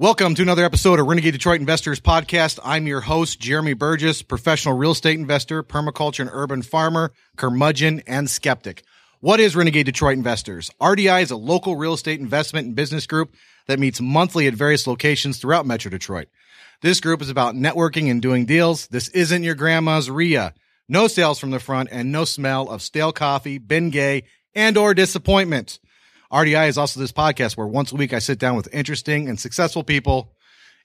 [0.00, 2.58] Welcome to another episode of Renegade Detroit Investors Podcast.
[2.64, 8.30] I'm your host, Jeremy Burgess, professional real estate investor, permaculture and urban farmer, curmudgeon, and
[8.30, 8.82] skeptic.
[9.20, 10.70] What is Renegade Detroit Investors?
[10.80, 13.34] RDI is a local real estate investment and business group
[13.66, 16.28] that meets monthly at various locations throughout Metro Detroit.
[16.80, 18.86] This group is about networking and doing deals.
[18.86, 20.54] This isn't your grandma's RIA.
[20.88, 24.22] No sales from the front and no smell of stale coffee, Ben Gay,
[24.54, 25.78] and or disappointment.
[26.32, 29.38] RDI is also this podcast where once a week I sit down with interesting and
[29.38, 30.32] successful people.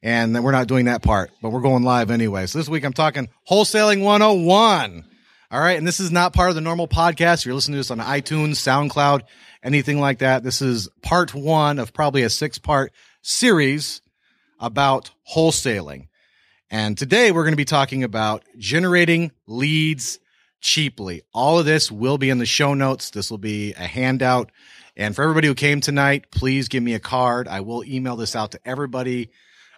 [0.02, 2.46] And then we're not doing that part, but we're going live anyway.
[2.46, 5.06] So this week I'm talking wholesaling 101.
[5.52, 5.78] All right.
[5.78, 7.46] And this is not part of the normal podcast.
[7.46, 9.22] You're listening to this on iTunes, SoundCloud,
[9.64, 10.44] anything like that.
[10.44, 12.92] This is part one of probably a six part
[13.22, 14.02] series
[14.60, 16.08] about wholesaling.
[16.70, 20.20] And today we're going to be talking about generating leads
[20.62, 21.22] cheaply.
[21.34, 23.12] All of this will be in the show notes.
[23.12, 24.52] This will be a handout
[24.98, 27.48] and for everybody who came tonight, please give me a card.
[27.48, 29.30] I will email this out to everybody.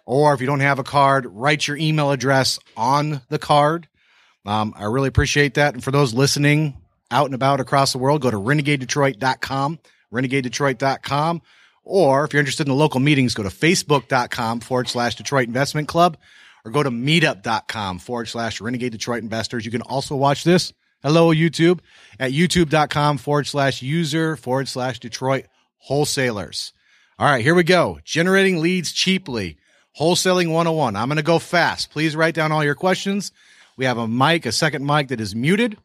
[0.06, 3.88] Or if you don't have a card, write your email address on the card.
[4.46, 5.74] Um, I really appreciate that.
[5.74, 9.78] And for those listening out and about across the world, go to renegadedetroit.com,
[10.12, 11.42] renegadedetroit.com.
[11.82, 15.88] Or if you're interested in the local meetings, go to facebook.com forward slash Detroit Investment
[15.88, 16.16] Club
[16.64, 19.64] or go to meetup.com forward slash Renegade Detroit Investors.
[19.64, 21.78] You can also watch this Hello, YouTube
[22.18, 25.46] at youtube.com forward slash user forward slash Detroit
[25.76, 26.72] wholesalers.
[27.20, 28.00] All right, here we go.
[28.04, 29.58] Generating leads cheaply.
[29.96, 30.96] Wholesaling 101.
[30.96, 31.90] I'm going to go fast.
[31.90, 33.30] Please write down all your questions.
[33.76, 35.78] We have a mic, a second mic that is muted.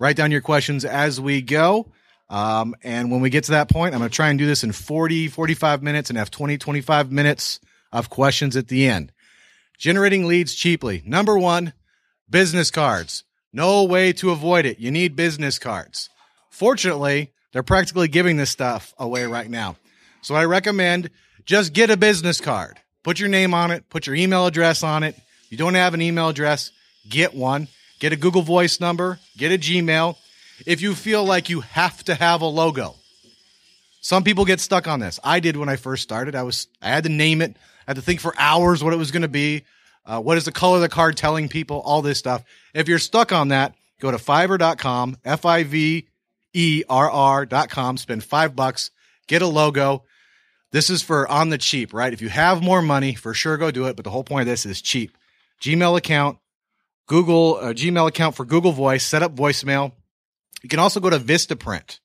[0.00, 1.92] Write down your questions as we go.
[2.28, 4.64] Um, and when we get to that point, I'm going to try and do this
[4.64, 7.60] in 40, 45 minutes and have 20, 25 minutes
[7.92, 9.12] of questions at the end.
[9.78, 11.02] Generating leads cheaply.
[11.06, 11.72] Number one,
[12.28, 13.22] business cards.
[13.52, 14.78] No way to avoid it.
[14.78, 16.10] You need business cards.
[16.50, 19.76] Fortunately, they're practically giving this stuff away right now.
[20.22, 21.10] So I recommend
[21.44, 22.78] just get a business card.
[23.02, 25.16] Put your name on it, put your email address on it.
[25.16, 26.72] If you don't have an email address,
[27.08, 27.68] get one.
[28.00, 30.16] Get a Google Voice number, get a Gmail.
[30.66, 32.94] If you feel like you have to have a logo.
[34.00, 35.18] Some people get stuck on this.
[35.24, 36.34] I did when I first started.
[36.34, 37.56] I was I had to name it.
[37.86, 39.64] I had to think for hours what it was going to be.
[40.08, 41.80] Uh, what is the color of the card telling people?
[41.80, 42.42] All this stuff.
[42.72, 46.08] If you're stuck on that, go to fiverr.com, F I V
[46.54, 48.90] E R R.com, spend five bucks,
[49.26, 50.04] get a logo.
[50.72, 52.12] This is for on the cheap, right?
[52.12, 53.96] If you have more money, for sure go do it.
[53.96, 55.16] But the whole point of this is cheap.
[55.60, 56.38] Gmail account,
[57.06, 59.92] Google, uh, Gmail account for Google Voice, set up voicemail.
[60.62, 62.00] You can also go to Vistaprint.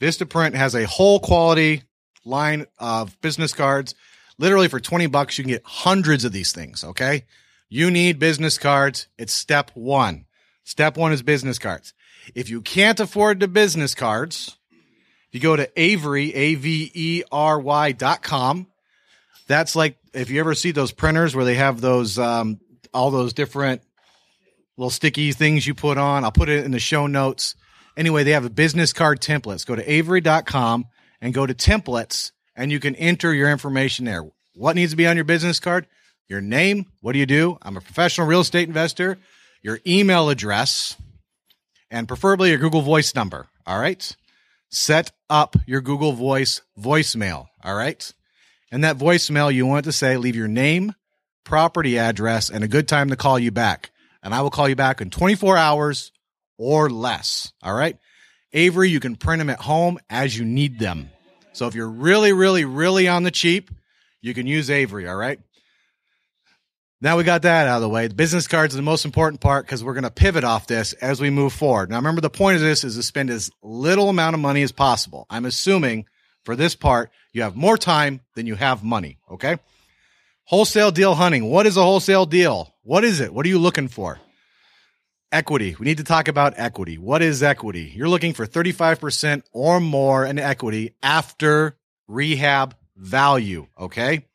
[0.00, 1.82] Vistaprint has a whole quality
[2.24, 3.94] line of business cards
[4.38, 6.84] literally for 20 bucks, you can get hundreds of these things.
[6.84, 7.24] Okay.
[7.68, 9.08] You need business cards.
[9.18, 10.26] It's step one.
[10.64, 11.94] Step one is business cards.
[12.34, 14.56] If you can't afford the business cards,
[15.30, 18.66] you go to Avery, A-V-E-R-Y dot com.
[19.48, 22.58] That's like, if you ever see those printers where they have those, um,
[22.92, 23.82] all those different
[24.76, 27.54] little sticky things you put on, I'll put it in the show notes.
[27.96, 29.66] Anyway, they have a business card templates.
[29.66, 30.86] Go to avery.com
[31.20, 34.24] and go to templates and you can enter your information there.
[34.54, 35.86] What needs to be on your business card?
[36.28, 36.86] Your name.
[37.00, 37.58] What do you do?
[37.62, 39.18] I'm a professional real estate investor.
[39.62, 40.96] Your email address
[41.90, 43.48] and preferably your Google Voice number.
[43.66, 44.16] All right.
[44.68, 47.46] Set up your Google Voice voicemail.
[47.62, 48.12] All right.
[48.72, 50.94] And that voicemail, you want to say, leave your name,
[51.44, 53.90] property address, and a good time to call you back.
[54.22, 56.10] And I will call you back in 24 hours
[56.58, 57.52] or less.
[57.62, 57.96] All right.
[58.52, 61.10] Avery, you can print them at home as you need them.
[61.56, 63.70] So if you're really, really, really on the cheap,
[64.20, 65.08] you can use Avery.
[65.08, 65.40] All right.
[67.00, 68.08] Now we got that out of the way.
[68.08, 70.92] The business cards are the most important part because we're going to pivot off this
[70.94, 71.88] as we move forward.
[71.88, 74.70] Now remember the point of this is to spend as little amount of money as
[74.70, 75.26] possible.
[75.30, 76.04] I'm assuming
[76.44, 79.16] for this part, you have more time than you have money.
[79.30, 79.56] Okay.
[80.44, 81.48] Wholesale deal hunting.
[81.48, 82.74] What is a wholesale deal?
[82.82, 83.32] What is it?
[83.32, 84.20] What are you looking for?
[85.32, 85.74] Equity.
[85.78, 86.98] We need to talk about equity.
[86.98, 87.92] What is equity?
[87.94, 91.76] You're looking for 35% or more in equity after
[92.06, 93.66] rehab value.
[93.78, 94.26] Okay.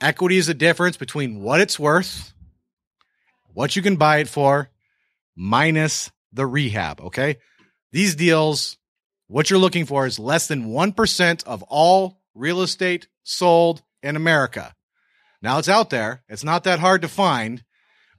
[0.00, 2.32] Equity is the difference between what it's worth,
[3.52, 4.70] what you can buy it for,
[5.36, 7.00] minus the rehab.
[7.00, 7.36] Okay.
[7.92, 8.78] These deals,
[9.26, 14.74] what you're looking for is less than 1% of all real estate sold in America.
[15.42, 16.22] Now it's out there.
[16.28, 17.64] It's not that hard to find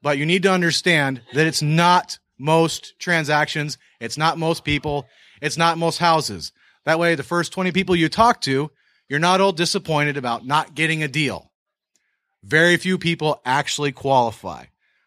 [0.01, 3.77] but you need to understand that it's not most transactions.
[4.00, 5.07] It's not most people.
[5.42, 6.51] It's not most houses.
[6.86, 8.71] That way, the first 20 people you talk to,
[9.07, 11.51] you're not all disappointed about not getting a deal.
[12.44, 14.65] Very few people actually qualify.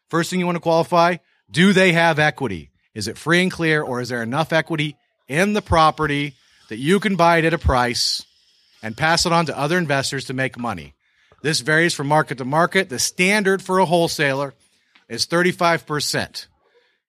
[0.08, 1.16] First thing you want to qualify,
[1.50, 2.70] do they have equity?
[2.94, 6.34] Is it free and clear or is there enough equity in the property
[6.68, 8.24] that you can buy it at a price
[8.82, 10.94] and pass it on to other investors to make money?
[11.42, 12.88] This varies from market to market.
[12.88, 14.54] The standard for a wholesaler
[15.08, 16.46] is 35%.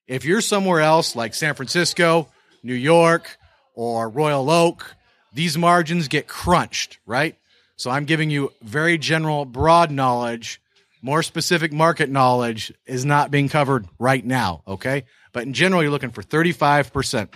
[0.07, 2.29] If you're somewhere else like San Francisco,
[2.63, 3.37] New York,
[3.73, 4.95] or Royal Oak,
[5.33, 7.35] these margins get crunched, right?
[7.75, 10.61] So I'm giving you very general, broad knowledge.
[11.01, 15.05] More specific market knowledge is not being covered right now, okay?
[15.33, 17.29] But in general, you're looking for 35%.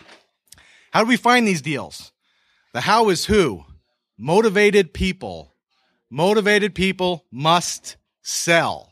[0.91, 2.11] How do we find these deals?
[2.73, 3.65] The how is who?
[4.17, 5.53] Motivated people.
[6.09, 8.88] Motivated people must sell.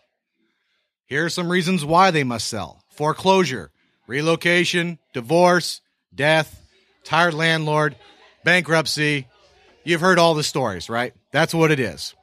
[1.08, 3.72] Here are some reasons why they must sell foreclosure,
[4.08, 5.82] relocation, divorce,
[6.14, 6.62] death,
[7.06, 7.96] tired landlord,
[8.44, 9.28] bankruptcy.
[9.86, 11.14] You've heard all the stories, right?
[11.32, 12.14] That's what it is.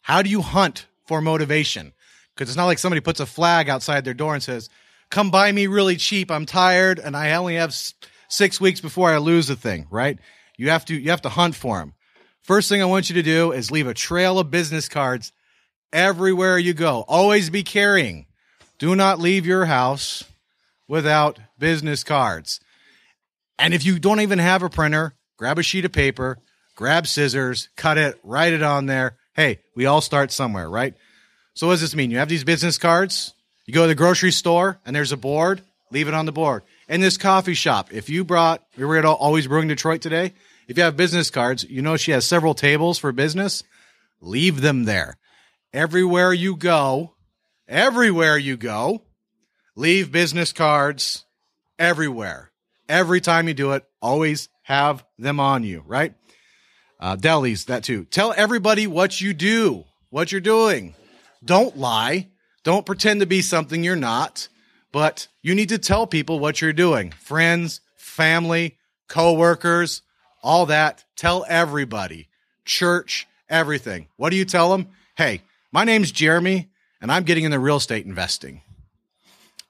[0.00, 1.92] How do you hunt for motivation?
[2.34, 4.68] Because it's not like somebody puts a flag outside their door and says,
[5.08, 6.30] Come buy me really cheap.
[6.30, 7.76] I'm tired and I only have
[8.28, 10.18] six weeks before I lose the thing, right?
[10.56, 11.94] You have to you have to hunt for them.
[12.40, 15.32] First thing I want you to do is leave a trail of business cards
[15.92, 17.04] everywhere you go.
[17.06, 18.26] Always be carrying.
[18.82, 20.24] Do not leave your house
[20.88, 22.58] without business cards.
[23.56, 26.38] And if you don't even have a printer, grab a sheet of paper,
[26.74, 29.18] grab scissors, cut it, write it on there.
[29.34, 30.94] Hey, we all start somewhere, right?
[31.54, 32.10] So what does this mean?
[32.10, 33.34] You have these business cards,
[33.66, 35.62] you go to the grocery store and there's a board,
[35.92, 36.64] leave it on the board.
[36.88, 40.34] In this coffee shop, if you brought, we were at Always Brewing Detroit today.
[40.66, 43.62] If you have business cards, you know she has several tables for business.
[44.20, 45.18] Leave them there.
[45.72, 47.11] Everywhere you go,
[47.72, 49.02] everywhere you go,
[49.74, 51.24] leave business cards
[51.78, 52.52] everywhere.
[52.88, 56.14] Every time you do it, always have them on you, right?
[57.00, 58.04] Uh, delis, that too.
[58.04, 60.94] Tell everybody what you do, what you're doing.
[61.44, 62.28] Don't lie.
[62.62, 64.48] Don't pretend to be something you're not,
[64.92, 67.10] but you need to tell people what you're doing.
[67.10, 68.76] Friends, family,
[69.08, 70.02] coworkers,
[70.42, 71.04] all that.
[71.16, 72.28] Tell everybody.
[72.64, 74.06] Church, everything.
[74.16, 74.88] What do you tell them?
[75.16, 75.42] Hey,
[75.72, 76.68] my name's Jeremy
[77.02, 78.62] and I'm getting into real estate investing.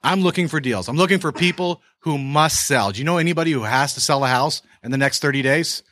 [0.05, 0.89] I'm looking for deals.
[0.89, 2.93] I'm looking for people who must sell.
[2.93, 5.83] Do you know anybody who has to sell a house in the next 30 days?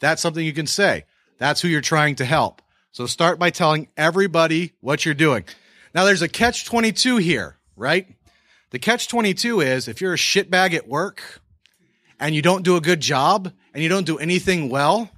[0.00, 1.04] That's something you can say.
[1.38, 2.62] That's who you're trying to help.
[2.92, 5.44] So start by telling everybody what you're doing.
[5.94, 8.06] Now there's a catch 22 here, right?
[8.70, 11.40] The catch 22 is if you're a shitbag at work
[12.20, 15.10] and you don't do a good job and you don't do anything well,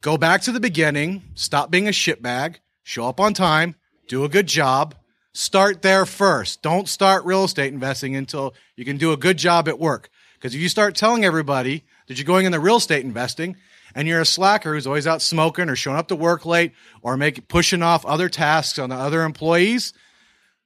[0.00, 3.74] go back to the beginning, stop being a shitbag, show up on time,
[4.08, 4.94] do a good job,
[5.32, 6.62] start there first.
[6.62, 10.08] Don't start real estate investing until you can do a good job at work.
[10.34, 13.56] Because if you start telling everybody that you're going into real estate investing
[13.94, 16.72] and you're a slacker who's always out smoking or showing up to work late
[17.02, 19.92] or make pushing off other tasks on the other employees,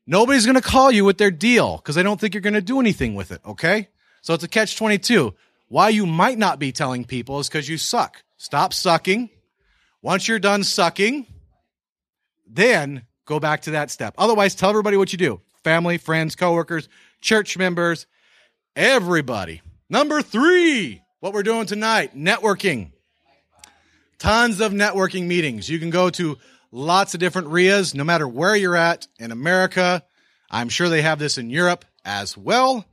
[0.07, 2.61] nobody's going to call you with their deal because they don't think you're going to
[2.61, 3.41] do anything with it.
[3.47, 3.89] Okay.
[4.23, 5.35] So it's a catch 22.
[5.69, 8.23] Why you might not be telling people is because you suck.
[8.37, 9.31] Stop sucking.
[10.03, 11.27] Once you're done sucking,
[12.47, 14.13] then go back to that step.
[14.19, 16.89] Otherwise, tell everybody what you do family, friends, coworkers,
[17.21, 18.07] church members,
[18.75, 19.63] everybody.
[19.89, 22.91] Number three, what we're doing tonight networking.
[24.19, 25.69] Tons of networking meetings.
[25.69, 26.37] You can go to
[26.73, 30.03] lots of different RIAs, no matter where you're at in America.
[30.51, 32.85] I'm sure they have this in Europe as well.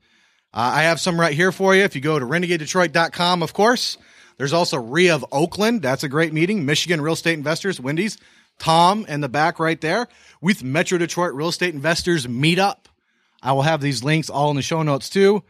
[0.54, 1.82] Uh, I have some right here for you.
[1.82, 3.98] If you go to renegadedetroit.com, of course.
[4.38, 5.82] There's also RIA of Oakland.
[5.82, 6.64] That's a great meeting.
[6.66, 8.18] Michigan Real Estate Investors, Wendy's.
[8.60, 10.08] Tom in the back right there
[10.42, 12.86] with Metro Detroit Real Estate Investors Meetup.
[13.42, 15.44] I will have these links all in the show notes too.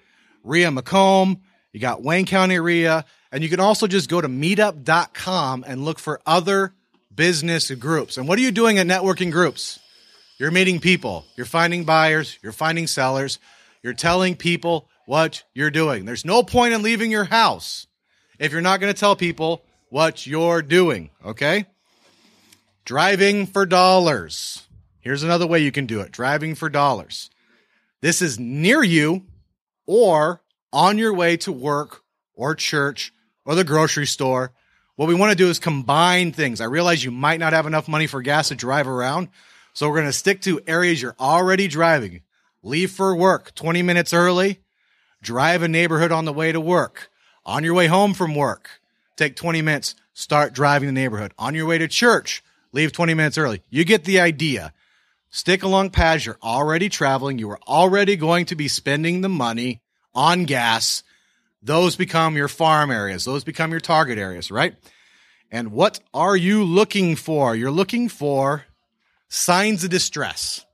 [0.44, 1.42] RIA Macomb.
[1.72, 3.06] You got Wayne County RIA.
[3.32, 6.74] And you can also just go to meetup.com and look for other
[7.14, 8.18] business groups.
[8.18, 9.80] And what are you doing at networking groups?
[10.38, 13.40] You're meeting people, you're finding buyers, you're finding sellers,
[13.82, 16.06] you're telling people what you're doing.
[16.06, 17.88] There's no point in leaving your house
[18.38, 21.66] if you're not going to tell people what you're doing, okay?
[22.88, 24.66] Driving for dollars.
[25.02, 27.30] Here's another way you can do it driving for dollars.
[28.00, 29.26] This is near you
[29.86, 30.42] or
[30.72, 32.04] on your way to work
[32.34, 33.12] or church
[33.44, 34.54] or the grocery store.
[34.96, 36.62] What we want to do is combine things.
[36.62, 39.28] I realize you might not have enough money for gas to drive around.
[39.74, 42.22] So we're going to stick to areas you're already driving.
[42.64, 44.62] Leave for work 20 minutes early.
[45.22, 47.10] Drive a neighborhood on the way to work.
[47.46, 48.80] On your way home from work,
[49.18, 49.94] take 20 minutes.
[50.14, 51.34] Start driving the neighborhood.
[51.38, 53.62] On your way to church, leave 20 minutes early.
[53.70, 54.74] You get the idea.
[55.30, 57.38] Stick along paths you're already traveling.
[57.38, 59.82] You are already going to be spending the money
[60.16, 61.04] on gas
[61.62, 63.26] those become your farm areas.
[63.26, 64.76] Those become your target areas, right?
[65.52, 67.56] And what are you looking for?
[67.56, 68.66] You're looking for
[69.28, 70.66] signs of distress.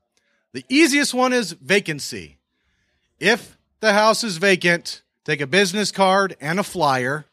[0.53, 2.37] The easiest one is vacancy.
[3.19, 7.25] If the house is vacant, take a business card and a flyer,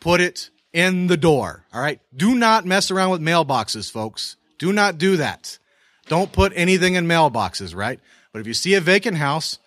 [0.00, 1.64] put it in the door.
[1.72, 2.00] All right.
[2.14, 4.36] Do not mess around with mailboxes, folks.
[4.58, 5.58] Do not do that.
[6.06, 7.98] Don't put anything in mailboxes, right?
[8.30, 9.58] But if you see a vacant house,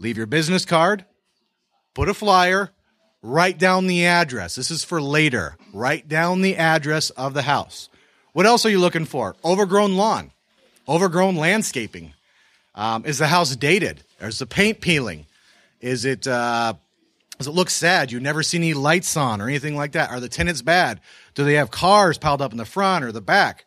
[0.00, 1.04] leave your business card,
[1.94, 2.70] put a flyer,
[3.22, 4.56] write down the address.
[4.56, 5.56] This is for later.
[5.72, 7.88] Write down the address of the house.
[8.32, 9.36] What else are you looking for?
[9.44, 10.32] Overgrown lawn,
[10.88, 12.14] overgrown landscaping.
[12.74, 14.02] Um, is the house dated?
[14.20, 15.26] Is the paint peeling?
[15.80, 16.74] Is it uh,
[17.38, 18.10] does it look sad?
[18.10, 20.10] You never see any lights on or anything like that?
[20.10, 21.00] Are the tenants bad?
[21.34, 23.64] Do they have cars piled up in the front or the back?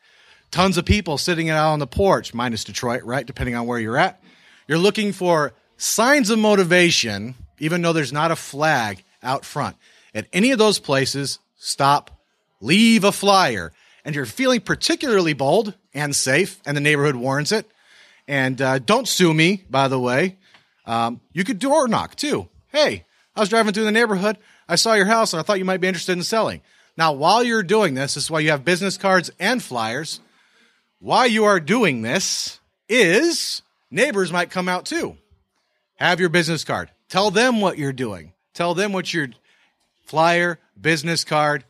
[0.51, 3.25] Tons of people sitting out on the porch, minus Detroit, right?
[3.25, 4.21] Depending on where you're at.
[4.67, 9.77] You're looking for signs of motivation, even though there's not a flag out front.
[10.13, 12.11] At any of those places, stop,
[12.59, 13.71] leave a flyer.
[14.03, 17.65] And you're feeling particularly bold and safe, and the neighborhood warrants it.
[18.27, 20.37] And uh, don't sue me, by the way.
[20.85, 22.49] Um, you could door knock too.
[22.67, 24.37] Hey, I was driving through the neighborhood.
[24.67, 26.61] I saw your house and I thought you might be interested in selling.
[26.97, 30.19] Now, while you're doing this, this is why you have business cards and flyers.
[30.99, 32.59] Why you are doing this,
[32.91, 35.17] is neighbors might come out too.
[35.95, 36.91] Have your business card.
[37.09, 38.33] Tell them what you're doing.
[38.53, 39.29] Tell them what your
[40.05, 41.63] flyer, business card.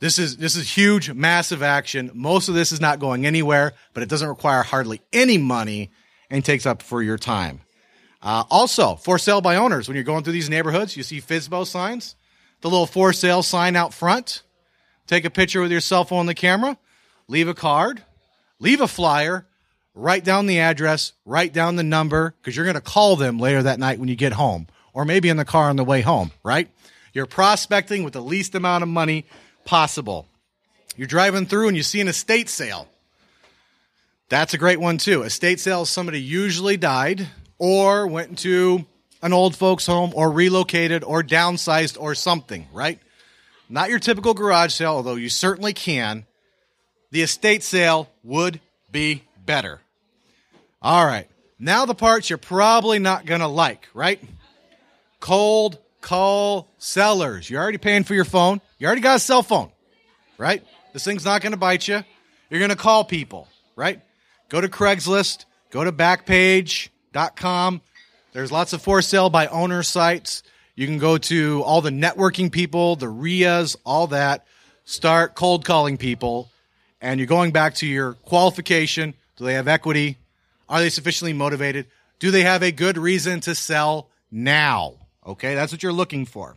[0.00, 2.10] This is this is huge, massive action.
[2.14, 5.90] Most of this is not going anywhere, but it doesn't require hardly any money
[6.30, 7.62] and takes up for your time.
[8.20, 9.88] Uh, also, for sale by owners.
[9.88, 12.16] When you're going through these neighborhoods, you see FSBO signs,
[12.60, 14.42] the little for sale sign out front.
[15.06, 16.76] Take a picture with your cell phone the camera,
[17.28, 18.02] leave a card,
[18.58, 19.46] leave a flyer,
[19.94, 23.62] write down the address, write down the number, because you're going to call them later
[23.62, 26.32] that night when you get home, or maybe in the car on the way home,
[26.42, 26.68] right?
[27.12, 29.26] You're prospecting with the least amount of money
[29.64, 30.26] possible.
[30.96, 32.88] You're driving through and you see an estate sale.
[34.28, 35.22] That's a great one too.
[35.22, 38.84] Estate sale, somebody usually died or went into
[39.22, 43.00] an old folks home or relocated or downsized or something, right?
[43.68, 46.24] Not your typical garage sale, although you certainly can.
[47.10, 48.60] The estate sale would
[48.90, 49.80] be better.
[50.80, 51.28] All right.
[51.58, 54.22] Now the parts you're probably not going to like, right?
[55.20, 57.50] Cold call sellers.
[57.50, 58.60] You're already paying for your phone.
[58.78, 59.72] You already got a cell phone,
[60.38, 60.62] right?
[60.92, 62.04] This thing's not going to bite you.
[62.50, 64.00] You're going to call people, right?
[64.48, 66.88] Go to Craigslist, go to Backpage,
[67.36, 67.80] com.
[68.32, 70.42] There's lots of for sale by owner sites.
[70.74, 74.46] You can go to all the networking people, the RIAs, all that.
[74.84, 76.50] Start cold calling people,
[77.00, 79.14] and you're going back to your qualification.
[79.36, 80.18] Do they have equity?
[80.68, 81.86] Are they sufficiently motivated?
[82.18, 84.94] Do they have a good reason to sell now?
[85.26, 86.56] Okay, that's what you're looking for.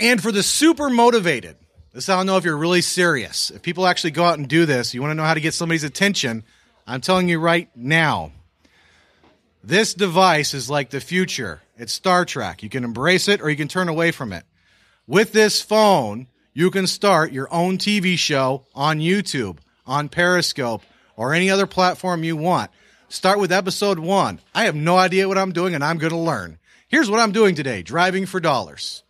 [0.00, 1.56] And for the super motivated,
[1.92, 3.50] this I don't know if you're really serious.
[3.50, 5.54] If people actually go out and do this, you want to know how to get
[5.54, 6.44] somebody's attention.
[6.86, 8.32] I'm telling you right now,
[9.62, 11.60] this device is like the future.
[11.76, 12.62] It's Star Trek.
[12.62, 14.44] You can embrace it or you can turn away from it.
[15.06, 20.82] With this phone, you can start your own TV show on YouTube, on Periscope,
[21.16, 22.70] or any other platform you want.
[23.08, 24.40] Start with episode one.
[24.54, 26.58] I have no idea what I'm doing and I'm going to learn.
[26.88, 29.02] Here's what I'm doing today driving for dollars.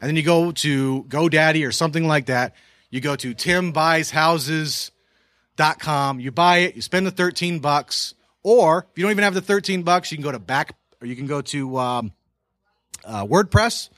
[0.00, 2.54] And then you go to GoDaddy or something like that.
[2.90, 6.20] You go to timbuysHouses.com.
[6.20, 8.14] You buy it, you spend the 13 bucks.
[8.42, 11.06] Or if you don't even have the 13 bucks, you can go to back or
[11.06, 12.12] you can go to um,
[13.04, 13.88] uh, WordPress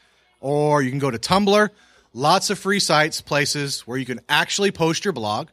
[0.40, 1.68] or you can go to Tumblr.
[2.12, 5.48] Lots of free sites, places where you can actually post your blog.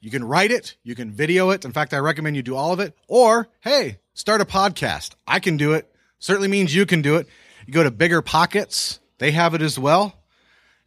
[0.00, 1.64] You can write it, you can video it.
[1.64, 2.96] In fact, I recommend you do all of it.
[3.08, 5.14] Or, hey, start a podcast.
[5.26, 5.90] I can do it.
[6.18, 7.26] Certainly means you can do it.
[7.66, 10.14] You go to Bigger Pockets, they have it as well.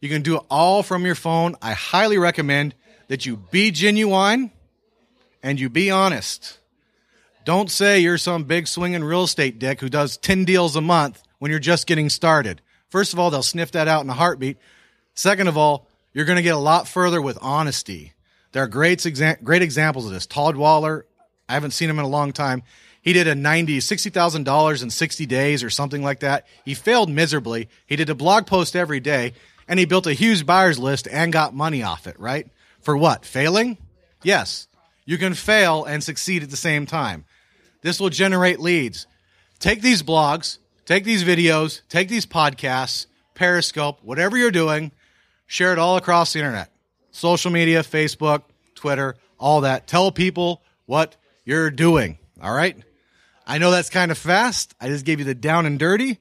[0.00, 1.56] You can do it all from your phone.
[1.60, 2.74] I highly recommend
[3.08, 4.50] that you be genuine
[5.42, 6.59] and you be honest.
[7.44, 11.22] Don't say you're some big swinging real estate dick who does 10 deals a month
[11.38, 12.60] when you're just getting started.
[12.90, 14.58] First of all, they'll sniff that out in a heartbeat.
[15.14, 18.12] Second of all, you're going to get a lot further with honesty.
[18.52, 19.06] There are great,
[19.42, 20.26] great examples of this.
[20.26, 21.06] Todd Waller,
[21.48, 22.62] I haven't seen him in a long time.
[23.00, 26.46] He did a 90, $60,000 in 60 days or something like that.
[26.64, 27.68] He failed miserably.
[27.86, 29.32] He did a blog post every day
[29.66, 32.48] and he built a huge buyers list and got money off it, right?
[32.82, 33.24] For what?
[33.24, 33.78] Failing?
[34.22, 34.66] Yes.
[35.06, 37.24] You can fail and succeed at the same time.
[37.82, 39.06] This will generate leads.
[39.58, 44.92] Take these blogs, take these videos, take these podcasts, Periscope, whatever you're doing,
[45.46, 46.70] share it all across the internet.
[47.10, 48.42] Social media, Facebook,
[48.74, 49.86] Twitter, all that.
[49.86, 52.18] Tell people what you're doing.
[52.42, 52.76] All right.
[53.46, 54.74] I know that's kind of fast.
[54.80, 56.18] I just gave you the down and dirty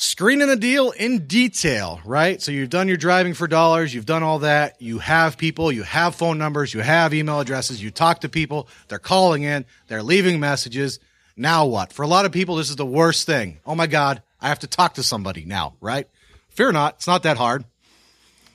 [0.00, 2.40] screening a deal in detail, right?
[2.40, 5.82] So you've done your driving for dollars, you've done all that, you have people, you
[5.82, 10.02] have phone numbers, you have email addresses, you talk to people, they're calling in, they're
[10.02, 11.00] leaving messages.
[11.36, 11.92] Now what?
[11.92, 13.60] For a lot of people, this is the worst thing.
[13.66, 16.08] Oh my God, I have to talk to somebody now, right?
[16.48, 17.66] Fear not, it's not that hard.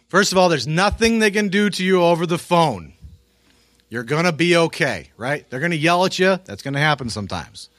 [0.08, 2.94] First of all, there's nothing they can do to you over the phone.
[3.90, 5.48] You're going to be okay, right?
[5.50, 6.40] They're going to yell at you.
[6.46, 7.70] That's going to happen sometimes.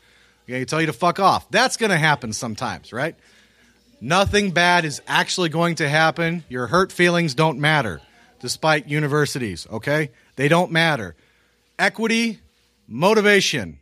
[0.47, 1.51] They're gonna tell you to fuck off.
[1.51, 3.17] That's going to happen sometimes, right?
[4.01, 6.45] Nothing bad is actually going to happen.
[6.49, 8.01] Your hurt feelings don't matter,
[8.41, 10.11] despite universities, okay?
[10.37, 11.17] They don't matter.
[11.79, 12.41] Equity,
[12.87, 13.81] motivation.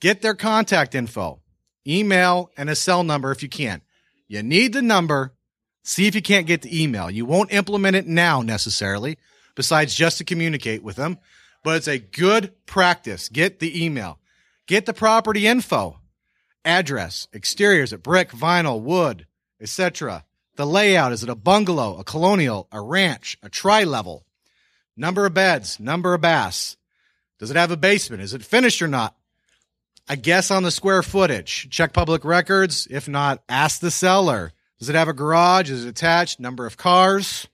[0.00, 1.40] Get their contact info,
[1.86, 3.82] email, and a cell number if you can.
[4.28, 5.32] You need the number.
[5.82, 7.10] See if you can't get the email.
[7.10, 9.16] You won't implement it now necessarily,
[9.54, 11.18] besides just to communicate with them,
[11.64, 13.30] but it's a good practice.
[13.30, 14.18] Get the email.
[14.66, 15.98] Get the property info,
[16.68, 19.26] address, exteriors at brick, vinyl, wood,
[19.60, 20.24] etc.
[20.56, 24.26] The layout is it a bungalow, a colonial, a ranch, a tri-level?
[24.96, 26.76] Number of beds, number of baths.
[27.38, 28.22] Does it have a basement?
[28.22, 29.16] Is it finished or not?
[30.08, 31.68] I guess on the square footage.
[31.70, 32.86] Check public records.
[32.90, 34.52] If not, ask the seller.
[34.78, 35.70] Does it have a garage?
[35.70, 36.40] Is it attached?
[36.40, 37.46] Number of cars?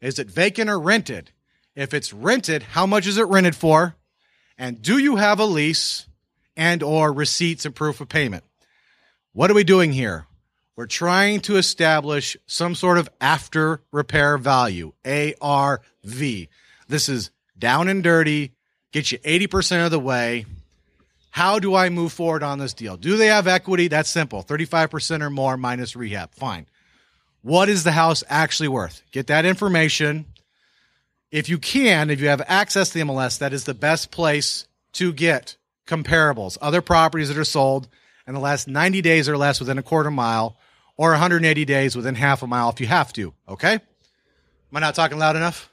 [0.00, 1.30] Is it vacant or rented?
[1.74, 3.94] If it's rented, how much is it rented for?
[4.58, 6.06] And do you have a lease?
[6.56, 8.44] And or receipts and proof of payment.
[9.32, 10.26] What are we doing here?
[10.76, 15.82] We're trying to establish some sort of after repair value, ARV.
[16.88, 18.52] This is down and dirty,
[18.90, 20.46] get you 80% of the way.
[21.30, 22.96] How do I move forward on this deal?
[22.96, 23.88] Do they have equity?
[23.88, 26.34] That's simple 35% or more minus rehab.
[26.34, 26.66] Fine.
[27.42, 29.02] What is the house actually worth?
[29.12, 30.26] Get that information.
[31.30, 34.66] If you can, if you have access to the MLS, that is the best place
[34.92, 37.88] to get comparables, other properties that are sold
[38.26, 40.56] in the last 90 days or less within a quarter mile
[40.96, 43.34] or 180 days within half a mile if you have to.
[43.48, 43.74] Okay?
[43.74, 43.80] Am
[44.72, 45.70] I not talking loud enough?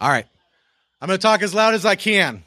[0.00, 0.26] All right.
[1.00, 2.44] I'm going to talk as loud as I can.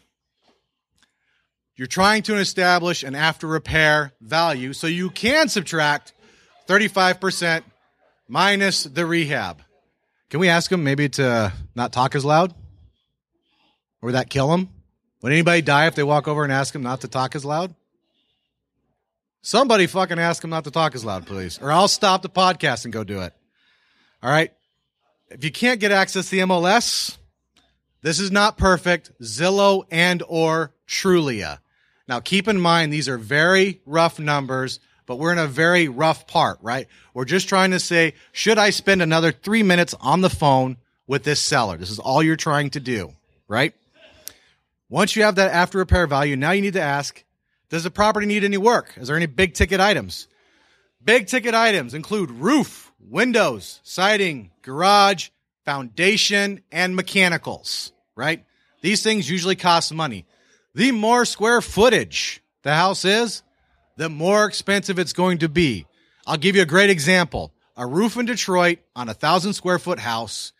[1.76, 6.14] You're trying to establish an after repair value so you can subtract
[6.68, 7.64] 35%
[8.28, 9.62] minus the rehab.
[10.30, 12.52] Can we ask him maybe to not talk as loud?
[14.02, 14.70] Or would that kill him?
[15.22, 17.74] Would anybody die if they walk over and ask him not to talk as loud?
[19.42, 22.84] Somebody fucking ask him not to talk as loud, please, or I'll stop the podcast
[22.84, 23.34] and go do it.
[24.22, 24.52] All right.
[25.30, 27.18] If you can't get access to the MLS,
[28.02, 29.12] this is not perfect.
[29.22, 31.60] Zillow and or Trulia.
[32.08, 36.28] Now keep in mind these are very rough numbers, but we're in a very rough
[36.28, 36.88] part, right?
[37.14, 41.24] We're just trying to say, should I spend another three minutes on the phone with
[41.24, 41.78] this seller?
[41.78, 43.14] This is all you're trying to do,
[43.48, 43.74] right?
[44.90, 47.24] Once you have that after repair value, now you need to ask,
[47.70, 48.94] does the property need any work?
[48.98, 50.28] Is there any big ticket items?
[51.04, 55.30] Big ticket items include roof, windows, siding, garage,
[55.66, 58.46] foundation, and mechanicals, right?
[58.82, 60.26] These things usually cost money.
[60.74, 63.44] The more square footage the house is,
[63.98, 65.86] the more expensive it's going to be.
[66.26, 67.52] I'll give you a great example.
[67.76, 70.54] A roof in Detroit on a thousand square foot house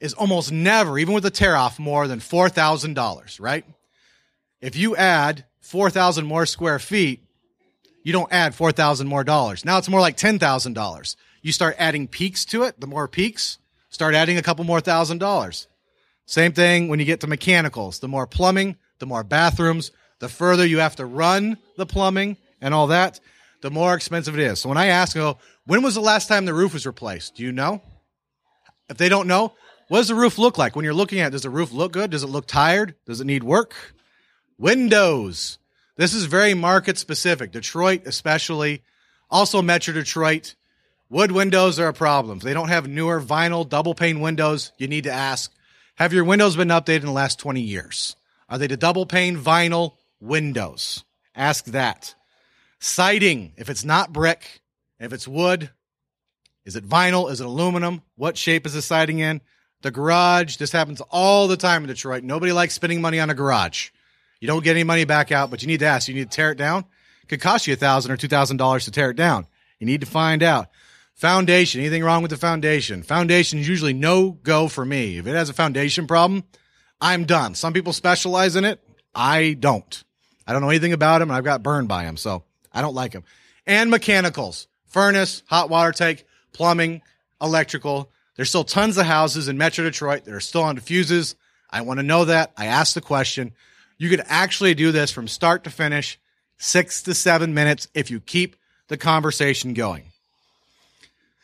[0.00, 3.64] is almost never, even with a tear off, more than $4,000, right?
[4.60, 7.22] If you add 4,000 more square feet,
[8.04, 9.64] you don't add 4,000 more dollars.
[9.64, 11.16] Now it's more like $10,000.
[11.42, 12.80] You start adding peaks to it.
[12.80, 13.58] The more peaks,
[13.90, 15.66] start adding a couple more thousand dollars.
[16.26, 18.00] Same thing when you get to mechanicals.
[18.00, 22.74] The more plumbing, the more bathrooms, the further you have to run the plumbing and
[22.74, 23.20] all that,
[23.60, 24.60] the more expensive it is.
[24.60, 27.36] So when I ask, go, when was the last time the roof was replaced?
[27.36, 27.82] Do you know?
[28.88, 29.52] If they don't know,
[29.88, 31.30] what does the roof look like when you're looking at it?
[31.30, 32.10] Does the roof look good?
[32.10, 32.94] Does it look tired?
[33.06, 33.94] Does it need work?
[34.58, 35.58] Windows.
[35.96, 37.52] This is very market specific.
[37.52, 38.82] Detroit, especially.
[39.30, 40.54] Also, Metro Detroit.
[41.10, 42.38] Wood windows are a problem.
[42.38, 45.50] If they don't have newer vinyl double pane windows, you need to ask
[45.94, 48.14] Have your windows been updated in the last 20 years?
[48.48, 51.04] Are they the double pane vinyl windows?
[51.34, 52.14] Ask that.
[52.78, 53.52] Siding.
[53.56, 54.60] If it's not brick,
[55.00, 55.70] if it's wood,
[56.64, 57.30] is it vinyl?
[57.30, 58.02] Is it aluminum?
[58.16, 59.40] What shape is the siding in?
[59.82, 62.24] The garage, this happens all the time in Detroit.
[62.24, 63.90] Nobody likes spending money on a garage.
[64.40, 66.08] You don't get any money back out, but you need to ask.
[66.08, 66.84] You need to tear it down.
[67.22, 69.46] It could cost you a thousand or two thousand dollars to tear it down.
[69.78, 70.68] You need to find out.
[71.14, 71.80] Foundation.
[71.80, 73.02] Anything wrong with the foundation?
[73.02, 75.18] Foundation is usually no go for me.
[75.18, 76.44] If it has a foundation problem,
[77.00, 77.54] I'm done.
[77.54, 78.80] Some people specialize in it.
[79.14, 80.04] I don't.
[80.46, 82.16] I don't know anything about them and I've got burned by them.
[82.16, 83.24] So I don't like them.
[83.66, 87.02] And mechanicals, furnace, hot water tank, plumbing,
[87.40, 88.10] electrical.
[88.38, 91.34] There's still tons of houses in Metro Detroit that are still on fuses.
[91.68, 92.52] I want to know that.
[92.56, 93.52] I asked the question.
[93.96, 96.20] You could actually do this from start to finish,
[96.56, 98.54] six to seven minutes if you keep
[98.86, 100.04] the conversation going.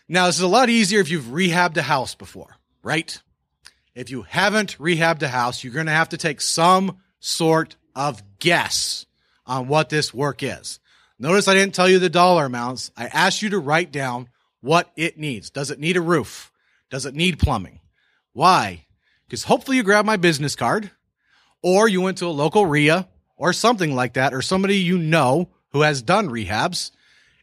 [0.08, 3.20] Now, this is a lot easier if you've rehabbed a house before, right?
[3.96, 8.22] If you haven't rehabbed a house, you're going to have to take some sort of
[8.38, 9.04] guess
[9.48, 10.78] on what this work is.
[11.18, 12.92] Notice I didn't tell you the dollar amounts.
[12.96, 14.28] I asked you to write down
[14.60, 15.50] what it needs.
[15.50, 16.52] Does it need a roof?
[16.90, 17.80] Does it need plumbing?
[18.32, 18.84] Why?
[19.26, 20.90] because hopefully you grab my business card
[21.62, 25.48] or you went to a local RIA or something like that, or somebody you know
[25.70, 26.92] who has done rehabs.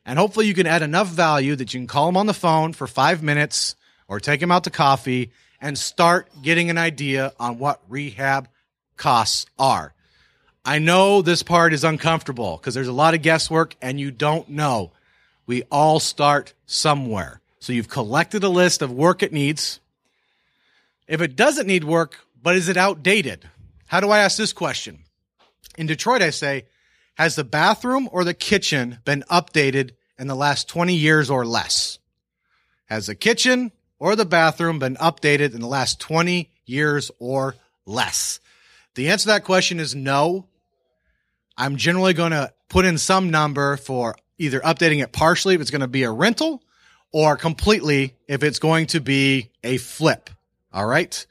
[0.06, 2.72] And hopefully you can add enough value that you can call them on the phone
[2.72, 3.76] for five minutes
[4.08, 8.48] or take them out to coffee and start getting an idea on what rehab
[8.96, 9.94] costs are.
[10.64, 14.48] I know this part is uncomfortable because there's a lot of guesswork and you don't
[14.48, 14.94] know.
[15.46, 17.41] We all start somewhere.
[17.62, 19.80] So you've collected a list of work it needs.
[21.08, 23.48] If it doesn't need work, but is it outdated?
[23.86, 25.04] How do I ask this question?
[25.78, 26.66] In Detroit, I say,
[27.16, 32.00] has the bathroom or the kitchen been updated in the last 20 years or less?
[32.88, 38.40] Has the kitchen or the bathroom been updated in the last 20 years or less?
[38.96, 40.48] The answer to that question is no.
[41.56, 45.70] I'm generally going to put in some number for either updating it partially if it's
[45.70, 46.64] going to be a rental
[47.12, 50.30] or completely if it's going to be a flip.
[50.74, 51.26] All right.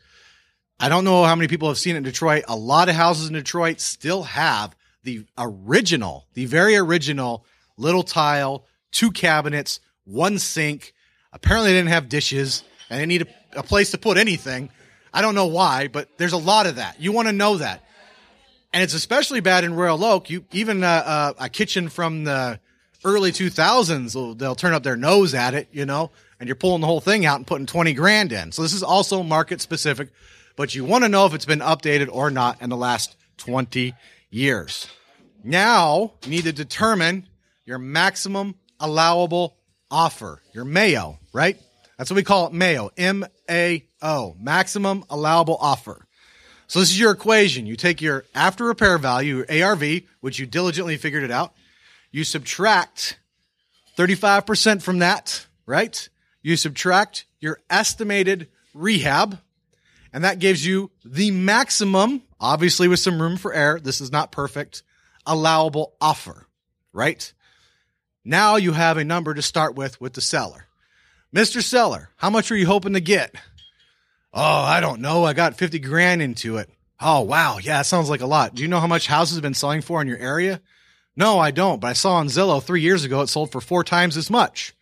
[0.79, 2.45] I don't know how many people have seen it in Detroit.
[2.49, 7.45] A lot of houses in Detroit still have the original, the very original
[7.77, 10.95] little tile, two cabinets, one sink.
[11.33, 14.71] Apparently, they didn't have dishes and they need a, a place to put anything.
[15.13, 17.01] I don't know why, but there's a lot of that.
[17.01, 17.85] You want to know that.
[18.73, 20.31] And it's especially bad in Royal Oak.
[20.31, 22.61] You even uh, uh, a kitchen from the
[23.05, 26.87] early 2000s, they'll turn up their nose at it, you know, and you're pulling the
[26.87, 28.53] whole thing out and putting 20 grand in.
[28.53, 30.11] So this is also market specific
[30.61, 33.95] but you want to know if it's been updated or not in the last 20
[34.29, 34.89] years.
[35.43, 37.27] Now you need to determine
[37.65, 39.57] your maximum allowable
[39.91, 41.59] offer, your mayo right?
[41.97, 46.07] That's what we call it mayo M-A-O, maximum allowable offer.
[46.67, 47.65] So this is your equation.
[47.65, 51.55] You take your after repair value, your ARV, which you diligently figured it out.
[52.11, 53.19] You subtract
[53.97, 56.09] 35% from that, right?
[56.43, 59.39] You subtract your estimated rehab,
[60.13, 63.79] and that gives you the maximum, obviously with some room for error.
[63.79, 64.83] This is not perfect,
[65.27, 66.47] allowable offer,
[66.93, 67.33] right?
[68.25, 70.67] Now you have a number to start with with the seller.
[71.35, 71.63] Mr.
[71.63, 73.35] Seller, how much are you hoping to get?
[74.33, 75.25] Oh, I don't know.
[75.25, 76.69] I got 50 grand into it.
[77.01, 77.59] Oh, wow.
[77.59, 78.55] Yeah, that sounds like a lot.
[78.55, 80.61] Do you know how much houses have been selling for in your area?
[81.21, 83.85] No, I don't, but I saw on Zillow three years ago it sold for four
[83.85, 84.75] times as much.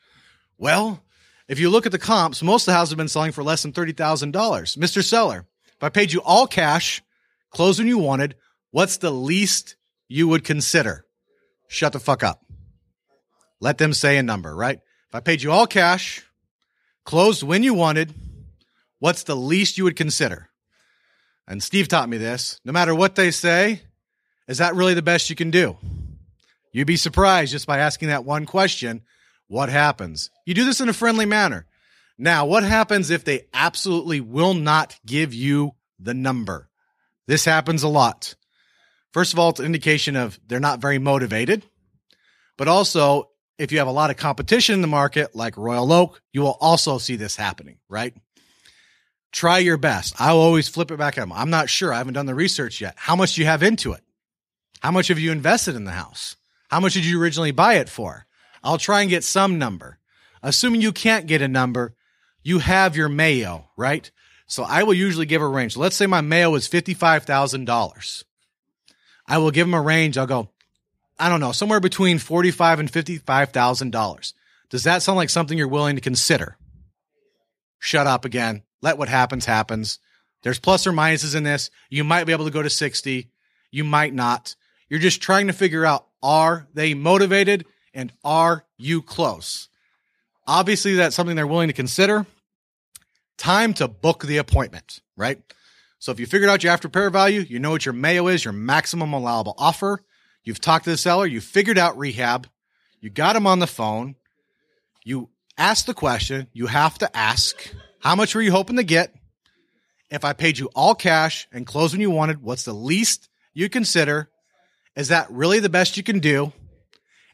[0.56, 1.02] Well,
[1.48, 3.62] if you look at the comps, most of the houses have been selling for less
[3.62, 4.30] than $30,000.
[4.78, 5.02] Mr.
[5.02, 7.02] Seller, if I paid you all cash,
[7.50, 8.36] closed when you wanted,
[8.70, 9.74] what's the least
[10.06, 11.04] you would consider?
[11.66, 12.44] Shut the fuck up.
[13.58, 14.78] Let them say a number, right?
[15.08, 16.24] If I paid you all cash,
[17.04, 18.14] closed when you wanted,
[19.00, 20.50] what's the least you would consider?
[21.48, 22.60] And Steve taught me this.
[22.64, 23.82] No matter what they say,
[24.46, 25.76] is that really the best you can do?
[26.78, 29.02] You'd be surprised just by asking that one question
[29.48, 30.30] what happens?
[30.46, 31.66] You do this in a friendly manner.
[32.16, 36.68] Now, what happens if they absolutely will not give you the number?
[37.26, 38.36] This happens a lot.
[39.12, 41.64] First of all, it's an indication of they're not very motivated.
[42.56, 46.22] But also, if you have a lot of competition in the market, like Royal Oak,
[46.32, 48.14] you will also see this happening, right?
[49.32, 50.14] Try your best.
[50.20, 51.32] I'll always flip it back at them.
[51.32, 51.92] I'm not sure.
[51.92, 52.94] I haven't done the research yet.
[52.96, 54.04] How much do you have into it?
[54.78, 56.36] How much have you invested in the house?
[56.68, 58.26] How much did you originally buy it for?
[58.62, 59.98] I'll try and get some number.
[60.42, 61.94] Assuming you can't get a number,
[62.42, 64.10] you have your MAO, right?
[64.46, 65.76] So I will usually give a range.
[65.76, 68.24] Let's say my MAO is $55,000.
[69.26, 70.16] I will give them a range.
[70.16, 70.50] I'll go,
[71.18, 74.32] I don't know, somewhere between $45 and $55,000.
[74.70, 76.56] Does that sound like something you're willing to consider?
[77.78, 78.62] Shut up again.
[78.80, 79.98] Let what happens happens.
[80.42, 81.70] There's plus or minuses in this.
[81.90, 83.30] You might be able to go to 60.
[83.70, 84.54] You might not.
[84.88, 87.64] You're just trying to figure out, are they motivated?
[87.98, 89.68] and are you close?
[90.46, 92.26] Obviously, that's something they're willing to consider.
[93.36, 95.42] Time to book the appointment, right?
[95.98, 98.44] So if you figured out your after repair value, you know what your mayo is,
[98.44, 100.04] your maximum allowable offer.
[100.44, 102.48] You've talked to the seller, you figured out rehab,
[103.00, 104.14] you got him on the phone,
[105.04, 109.12] you ask the question, you have to ask, how much were you hoping to get?
[110.08, 113.68] If I paid you all cash and closed when you wanted, what's the least you
[113.68, 114.30] consider?
[114.98, 116.52] Is that really the best you can do?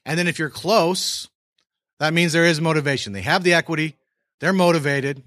[0.05, 1.29] And then if you're close,
[1.98, 3.14] that means there is motivation.
[3.14, 3.96] They have the equity,
[4.38, 5.22] they're motivated.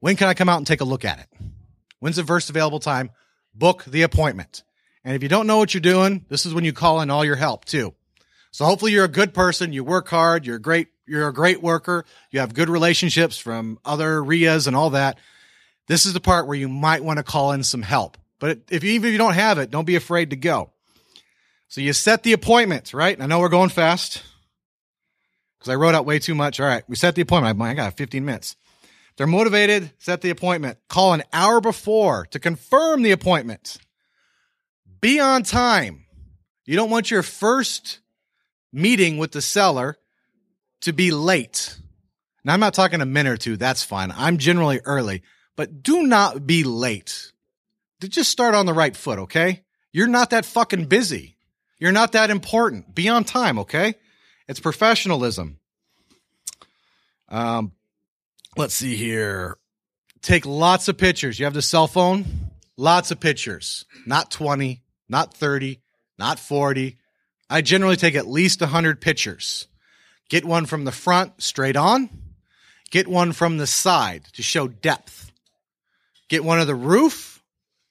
[0.00, 1.28] When can I come out and take a look at it?
[2.00, 3.10] When's the first available time?
[3.54, 4.64] Book the appointment.
[5.04, 7.24] And if you don't know what you're doing, this is when you call in all
[7.24, 7.94] your help too.
[8.50, 12.04] So hopefully you're a good person, you work hard, you're great, you're a great worker,
[12.32, 15.18] you have good relationships from other RIAs and all that.
[15.86, 18.18] This is the part where you might want to call in some help.
[18.40, 20.72] But if you, even if you don't have it, don't be afraid to go.
[21.68, 23.20] So you set the appointment, right?
[23.20, 24.22] I know we're going fast
[25.58, 26.60] because I wrote out way too much.
[26.60, 26.84] All right.
[26.88, 27.60] We set the appointment.
[27.60, 28.56] I got 15 minutes.
[29.16, 30.78] They're motivated, set the appointment.
[30.88, 33.78] Call an hour before to confirm the appointment.
[35.00, 36.04] Be on time.
[36.66, 38.00] You don't want your first
[38.72, 39.96] meeting with the seller
[40.82, 41.78] to be late.
[42.44, 43.56] Now, I'm not talking a minute or two.
[43.56, 44.12] That's fine.
[44.14, 45.22] I'm generally early,
[45.56, 47.32] but do not be late.
[48.00, 49.64] Just start on the right foot, okay?
[49.92, 51.35] You're not that fucking busy.
[51.78, 52.94] You're not that important.
[52.94, 53.94] Be on time, okay?
[54.48, 55.58] It's professionalism.
[57.28, 57.72] Um,
[58.56, 59.58] let's see here.
[60.22, 61.38] Take lots of pictures.
[61.38, 62.24] You have the cell phone?
[62.76, 63.84] Lots of pictures.
[64.06, 65.80] Not 20, not 30,
[66.18, 66.96] not 40.
[67.48, 69.66] I generally take at least 100 pictures.
[70.28, 72.08] Get one from the front straight on.
[72.90, 75.32] Get one from the side to show depth.
[76.28, 77.42] Get one of the roof.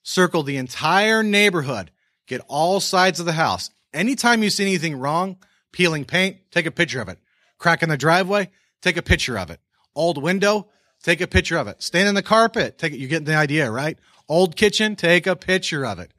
[0.03, 1.91] Circle the entire neighborhood.
[2.27, 3.69] Get all sides of the house.
[3.93, 5.37] Anytime you see anything wrong,
[5.71, 7.19] peeling paint, take a picture of it.
[7.57, 8.49] Crack in the driveway,
[8.81, 9.59] take a picture of it.
[9.95, 10.67] Old window,
[11.03, 11.81] take a picture of it.
[11.81, 12.99] Stain in the carpet, take it.
[12.99, 13.97] You get the idea, right?
[14.27, 16.11] Old kitchen, take a picture of it.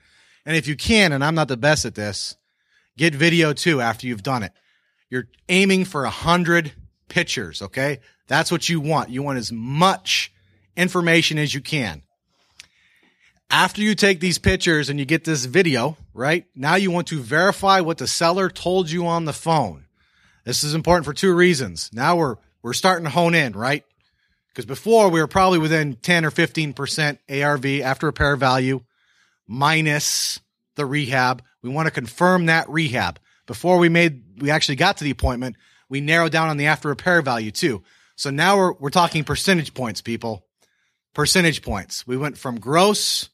[0.47, 2.37] And if you can, and I'm not the best at this,
[2.97, 4.53] get video too after you've done it.
[5.11, 6.73] You're aiming for a hundred
[7.09, 7.63] pictures.
[7.63, 8.01] Okay.
[8.29, 9.11] That's what you want.
[9.11, 10.33] You want as much
[10.77, 12.03] information as you can.
[13.51, 16.45] After you take these pictures and you get this video, right?
[16.55, 19.87] Now you want to verify what the seller told you on the phone.
[20.45, 21.91] This is important for two reasons.
[21.93, 23.85] Now we're, we're starting to hone in, right?
[24.49, 28.83] Because before we were probably within 10 or 15% ARV after repair value
[29.47, 30.41] minus
[30.75, 31.43] the rehab.
[31.63, 35.57] We want to confirm that rehab before we made, we actually got to the appointment.
[35.89, 37.83] We narrowed down on the after repair value too.
[38.17, 40.45] So now we're, we're talking percentage points, people.
[41.15, 42.07] Percentage points.
[42.07, 43.31] We went from gross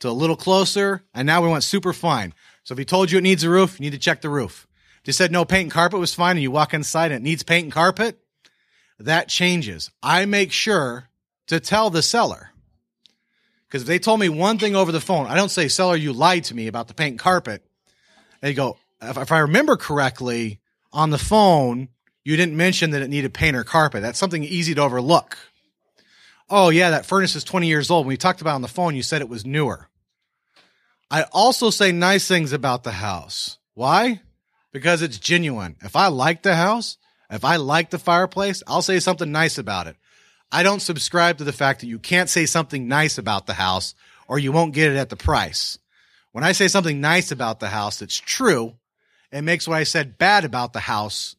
[0.00, 2.34] to a little closer, and now we went super fine.
[2.64, 4.66] So if he told you it needs a roof, you need to check the roof.
[5.04, 7.42] If said no paint and carpet was fine, and you walk inside and it needs
[7.42, 8.18] paint and carpet,
[8.98, 9.90] that changes.
[10.02, 11.08] I make sure
[11.48, 12.50] to tell the seller.
[13.66, 16.12] Because if they told me one thing over the phone, I don't say, seller, you
[16.12, 17.64] lied to me about the paint and carpet.
[18.40, 20.60] They go, if, if I remember correctly,
[20.92, 21.88] on the phone,
[22.24, 24.00] you didn't mention that it needed paint or carpet.
[24.00, 25.36] That's something easy to overlook.
[26.50, 28.06] Oh, yeah, that furnace is 20 years old.
[28.06, 29.88] When we talked about on the phone, you said it was newer.
[31.10, 33.58] I also say nice things about the house.
[33.74, 34.20] Why?
[34.72, 35.76] Because it's genuine.
[35.82, 36.98] If I like the house,
[37.30, 39.96] if I like the fireplace, I'll say something nice about it.
[40.52, 43.94] I don't subscribe to the fact that you can't say something nice about the house
[44.28, 45.78] or you won't get it at the price.
[46.32, 48.74] When I say something nice about the house that's true,
[49.32, 51.36] it makes what I said bad about the house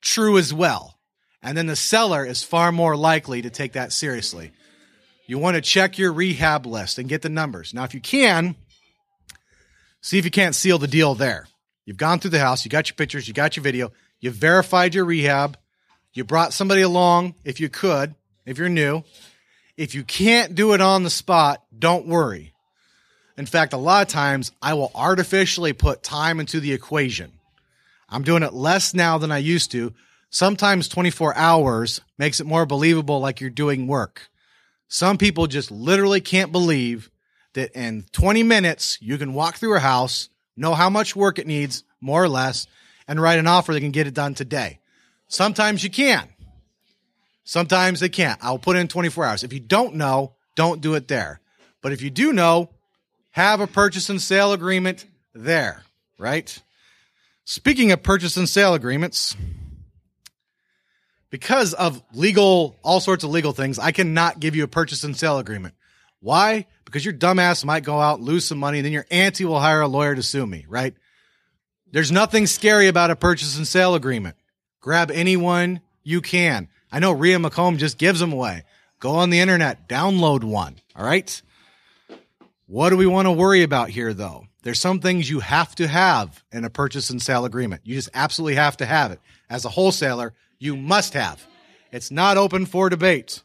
[0.00, 0.99] true as well.
[1.42, 4.52] And then the seller is far more likely to take that seriously.
[5.26, 7.72] You want to check your rehab list and get the numbers.
[7.72, 8.56] Now, if you can,
[10.00, 11.46] see if you can't seal the deal there.
[11.86, 14.94] You've gone through the house, you got your pictures, you got your video, you verified
[14.94, 15.56] your rehab,
[16.12, 19.02] you brought somebody along if you could, if you're new.
[19.76, 22.52] If you can't do it on the spot, don't worry.
[23.38, 27.32] In fact, a lot of times I will artificially put time into the equation.
[28.08, 29.94] I'm doing it less now than I used to.
[30.30, 34.30] Sometimes 24 hours makes it more believable like you're doing work.
[34.86, 37.10] Some people just literally can't believe
[37.54, 41.48] that in 20 minutes you can walk through a house, know how much work it
[41.48, 42.68] needs, more or less,
[43.08, 44.78] and write an offer that can get it done today.
[45.26, 46.28] Sometimes you can.
[47.42, 48.38] Sometimes they can't.
[48.42, 49.42] I'll put in 24 hours.
[49.42, 51.40] If you don't know, don't do it there.
[51.82, 52.70] But if you do know,
[53.30, 55.82] have a purchase and sale agreement there,
[56.18, 56.56] right?
[57.44, 59.36] Speaking of purchase and sale agreements,
[61.30, 65.16] because of legal, all sorts of legal things, I cannot give you a purchase and
[65.16, 65.74] sale agreement.
[66.20, 66.66] Why?
[66.84, 69.80] Because your dumbass might go out, lose some money, and then your auntie will hire
[69.80, 70.94] a lawyer to sue me, right?
[71.92, 74.36] There's nothing scary about a purchase and sale agreement.
[74.80, 76.68] Grab anyone you can.
[76.92, 78.64] I know RIA Macomb just gives them away.
[78.98, 80.76] Go on the internet, download one.
[80.94, 81.40] All right.
[82.66, 84.46] What do we want to worry about here, though?
[84.62, 87.82] There's some things you have to have in a purchase and sale agreement.
[87.84, 89.20] You just absolutely have to have it.
[89.48, 91.44] As a wholesaler, you must have.
[91.90, 93.42] It's not open for debate.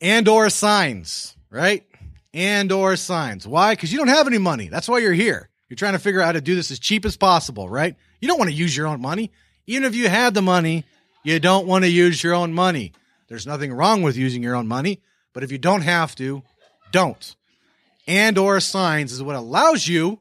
[0.00, 1.84] And or signs, right?
[2.32, 3.48] And or signs.
[3.48, 3.72] Why?
[3.72, 4.68] Because you don't have any money.
[4.68, 5.48] That's why you're here.
[5.68, 7.96] You're trying to figure out how to do this as cheap as possible, right?
[8.20, 9.32] You don't want to use your own money.
[9.66, 10.84] Even if you had the money,
[11.24, 12.92] you don't want to use your own money.
[13.26, 15.00] There's nothing wrong with using your own money,
[15.32, 16.44] but if you don't have to,
[16.92, 17.34] don't
[18.10, 20.18] and or signs is what allows you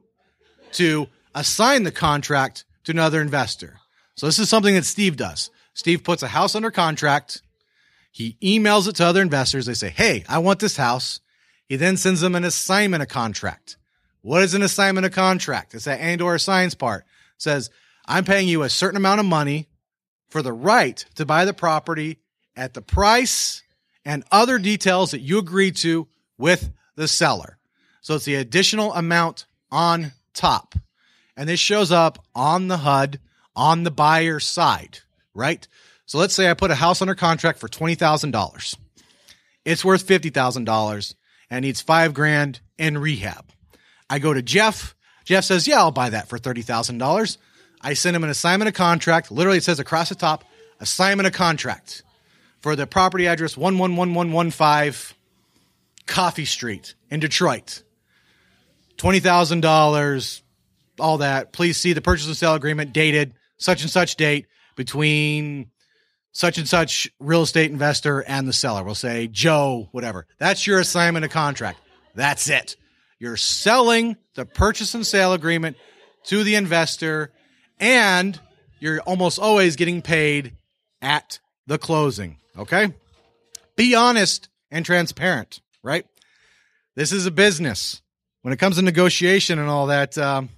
[0.73, 3.78] to assign the contract to another investor.
[4.19, 5.49] So this is something that Steve does.
[5.73, 7.41] Steve puts a house under contract.
[8.11, 9.65] He emails it to other investors.
[9.65, 11.21] They say, Hey, I want this house.
[11.67, 13.77] He then sends them an assignment of contract.
[14.21, 15.73] What is an assignment of contract?
[15.73, 17.05] It's that and or assigns part.
[17.37, 17.69] It says,
[18.05, 19.69] I'm paying you a certain amount of money
[20.27, 22.19] for the right to buy the property
[22.57, 23.63] at the price
[24.03, 27.57] and other details that you agree to with the seller.
[28.01, 30.75] So it's the additional amount on top.
[31.37, 33.21] And this shows up on the HUD
[33.55, 34.99] on the buyer side,
[35.33, 35.67] right?
[36.05, 38.77] So let's say I put a house under contract for $20,000.
[39.65, 41.15] It's worth $50,000
[41.49, 43.51] and needs five grand in rehab.
[44.09, 44.95] I go to Jeff.
[45.25, 47.37] Jeff says, yeah, I'll buy that for $30,000.
[47.81, 49.31] I send him an assignment of contract.
[49.31, 50.43] Literally, it says across the top,
[50.79, 52.03] assignment of contract
[52.61, 55.15] for the property address 111115
[56.07, 57.83] Coffee Street in Detroit.
[58.97, 60.41] $20,000,
[60.99, 61.53] all that.
[61.53, 65.69] Please see the purchase and sale agreement dated such and such date between
[66.31, 68.83] such and such real estate investor and the seller.
[68.83, 70.25] We'll say Joe, whatever.
[70.37, 71.79] That's your assignment of contract.
[72.15, 72.75] That's it.
[73.19, 75.77] You're selling the purchase and sale agreement
[76.25, 77.31] to the investor
[77.79, 78.39] and
[78.79, 80.53] you're almost always getting paid
[81.01, 82.37] at the closing.
[82.57, 82.93] Okay.
[83.75, 86.05] Be honest and transparent, right?
[86.95, 88.01] This is a business.
[88.41, 90.49] When it comes to negotiation and all that, um,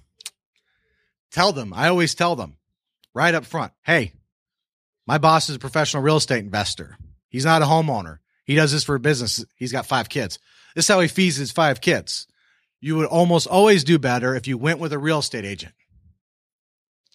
[1.32, 1.72] tell them.
[1.74, 2.56] I always tell them
[3.14, 4.12] right up front hey,
[5.06, 6.96] my boss is a professional real estate investor.
[7.28, 8.18] He's not a homeowner.
[8.44, 9.44] He does this for a business.
[9.56, 10.38] He's got five kids.
[10.74, 12.26] This is how he feeds his five kids.
[12.80, 15.74] You would almost always do better if you went with a real estate agent.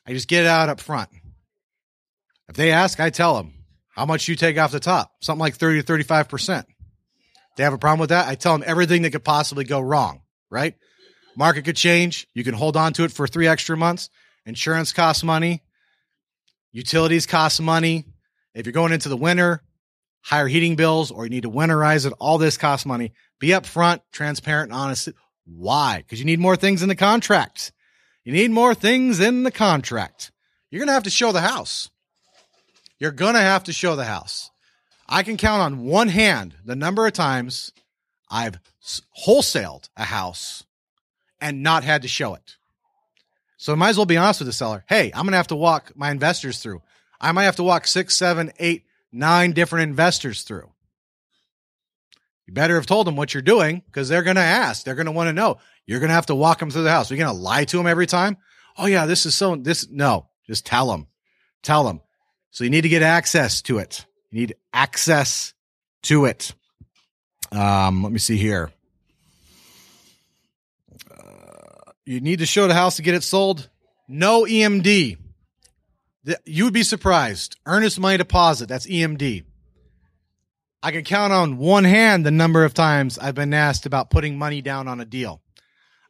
[0.05, 1.09] I just get it out up front.
[2.47, 3.53] If they ask, I tell them
[3.89, 6.65] how much you take off the top, something like 30 to 35%.
[7.57, 8.27] They have a problem with that.
[8.27, 10.75] I tell them everything that could possibly go wrong, right?
[11.35, 12.27] Market could change.
[12.33, 14.09] You can hold on to it for three extra months.
[14.45, 15.63] Insurance costs money.
[16.77, 18.05] Utilities cost money.
[18.53, 19.63] If you're going into the winter,
[20.21, 23.13] higher heating bills, or you need to winterize it, all this costs money.
[23.39, 25.09] Be upfront, transparent, honest.
[25.45, 25.97] Why?
[25.97, 27.71] Because you need more things in the contract.
[28.23, 30.31] You need more things in the contract.
[30.69, 31.89] You're going to have to show the house.
[32.99, 34.51] You're going to have to show the house.
[35.09, 37.71] I can count on one hand the number of times
[38.29, 38.59] I've
[39.25, 40.63] wholesaled a house
[41.41, 42.56] and not had to show it.
[43.57, 44.85] So I might as well be honest with the seller.
[44.87, 46.81] Hey, I'm going to have to walk my investors through.
[47.19, 50.71] I might have to walk six, seven, eight, nine different investors through.
[52.45, 54.85] You better have told them what you're doing because they're going to ask.
[54.85, 55.57] They're going to want to know.
[55.85, 57.09] You're going to have to walk them through the house.
[57.09, 58.37] You're you going to lie to them every time?
[58.77, 61.07] Oh yeah, this is so, this, no, just tell them,
[61.63, 62.01] tell them.
[62.51, 64.05] So you need to get access to it.
[64.29, 65.53] You need access
[66.03, 66.53] to it.
[67.51, 68.71] Um, let me see here.
[72.07, 73.67] You need to show the house to get it sold.
[74.07, 75.17] No EMD.
[76.45, 77.57] You would be surprised.
[77.65, 78.69] Earnest money deposit.
[78.69, 79.43] That's EMD.
[80.81, 84.37] I can count on one hand the number of times I've been asked about putting
[84.37, 85.41] money down on a deal.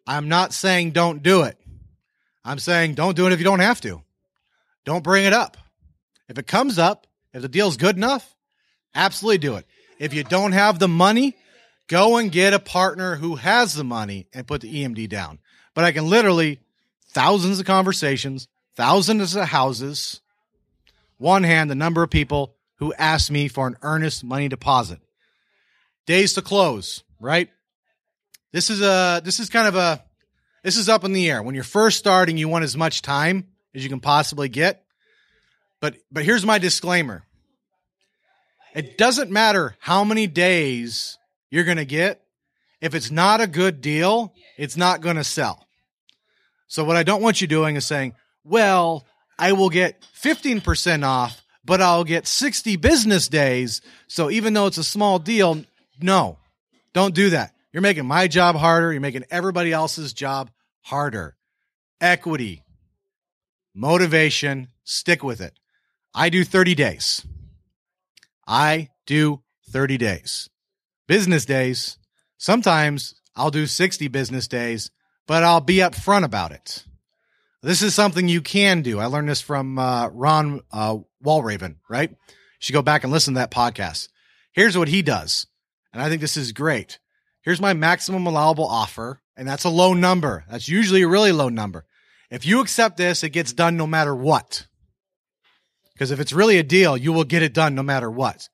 [0.06, 1.58] I'm not saying don't do it.
[2.46, 4.04] I'm saying don't do it if you don't have to.
[4.86, 5.58] Don't bring it up.
[6.30, 8.36] If it comes up, if the deal's good enough,
[8.94, 9.66] absolutely do it.
[9.98, 11.36] If you don't have the money,
[11.88, 15.40] go and get a partner who has the money and put the EMD down
[15.78, 16.60] but I can literally
[17.10, 20.22] thousands of conversations, thousands of houses,
[21.20, 25.00] one hand the number of people who ask me for an earnest money deposit.
[26.08, 27.50] Days to close, right?
[28.52, 30.04] This is a this is kind of a
[30.64, 31.44] this is up in the air.
[31.44, 34.84] When you're first starting, you want as much time as you can possibly get.
[35.80, 37.22] But but here's my disclaimer.
[38.74, 41.20] It doesn't matter how many days
[41.52, 42.24] you're going to get.
[42.82, 45.67] If it's not a good deal, it's not going to sell.
[46.68, 49.06] So what I don't want you doing is saying, well,
[49.40, 53.82] I will get 15% off, but I'll get 60 business days.
[54.08, 55.64] So even though it's a small deal,
[56.02, 56.38] no,
[56.94, 57.54] don't do that.
[57.72, 58.92] You're making my job harder.
[58.92, 60.50] You're making everybody else's job
[60.82, 61.36] harder.
[62.02, 62.64] Equity,
[63.74, 65.54] motivation, stick with it.
[66.14, 67.26] I do 30 days.
[68.48, 70.50] I do 30 days.
[71.08, 71.98] Business days.
[72.38, 74.90] Sometimes I'll do 60 business days
[75.28, 76.84] but I'll be upfront about it.
[77.62, 79.00] This is something you can do.
[79.00, 82.10] I learned this from uh, Ron uh, Walraven, right?
[82.10, 82.18] You
[82.60, 84.10] should go back and listen to that podcast.
[84.54, 85.48] Here's what he does.
[85.94, 87.00] And I think this is great.
[87.42, 89.22] Here's my maximum allowable offer.
[89.36, 90.46] And that's a low number.
[90.50, 91.86] That's usually a really low number.
[92.32, 94.66] If you accept this, it gets done no matter what.
[95.94, 98.50] Because if it's really a deal, you will get it done no matter what.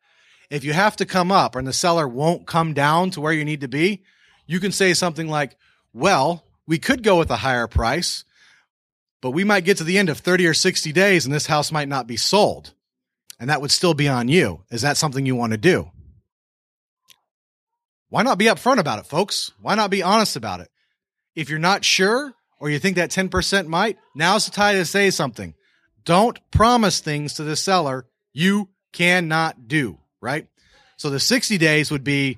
[0.50, 3.46] If you have to come up and the seller won't come down to where you
[3.46, 4.04] need to be,
[4.46, 5.56] you can say something like,
[5.94, 8.24] well, we could go with a higher price,
[9.22, 11.72] but we might get to the end of 30 or 60 days and this house
[11.72, 12.74] might not be sold.
[13.40, 14.64] And that would still be on you.
[14.70, 15.92] Is that something you want to do?
[18.10, 19.52] Why not be upfront about it, folks?
[19.62, 20.70] Why not be honest about it?
[21.36, 25.10] If you're not sure or you think that 10% might, now's the time to say
[25.10, 25.56] something.
[26.06, 30.48] Don't promise things to the seller you cannot do, right?
[30.98, 32.38] So the 60 days would be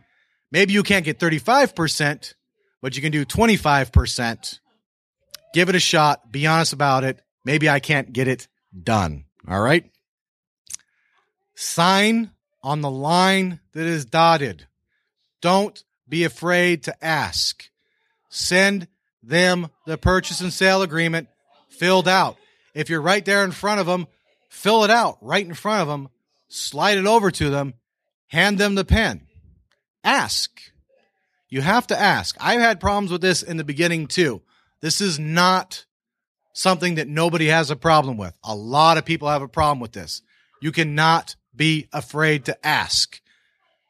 [0.51, 2.33] maybe you can't get 35%,
[2.85, 4.59] but you can do 25%.
[5.55, 6.31] Give it a shot.
[6.31, 7.19] Be honest about it.
[7.43, 8.47] Maybe I can't get it
[8.79, 9.25] done.
[9.47, 9.89] All right.
[11.55, 12.29] Sign
[12.61, 14.67] on the line that is dotted.
[15.41, 17.67] Don't be afraid to ask.
[18.29, 18.87] Send
[19.23, 21.27] them the purchase and sale agreement
[21.69, 22.37] filled out.
[22.75, 24.05] If you're right there in front of them,
[24.47, 26.09] fill it out right in front of them,
[26.49, 27.73] slide it over to them,
[28.27, 29.25] hand them the pen.
[30.03, 30.51] Ask.
[31.49, 32.35] You have to ask.
[32.39, 34.41] I've had problems with this in the beginning too.
[34.81, 35.85] This is not
[36.53, 38.37] something that nobody has a problem with.
[38.43, 40.21] A lot of people have a problem with this.
[40.61, 43.21] You cannot be afraid to ask.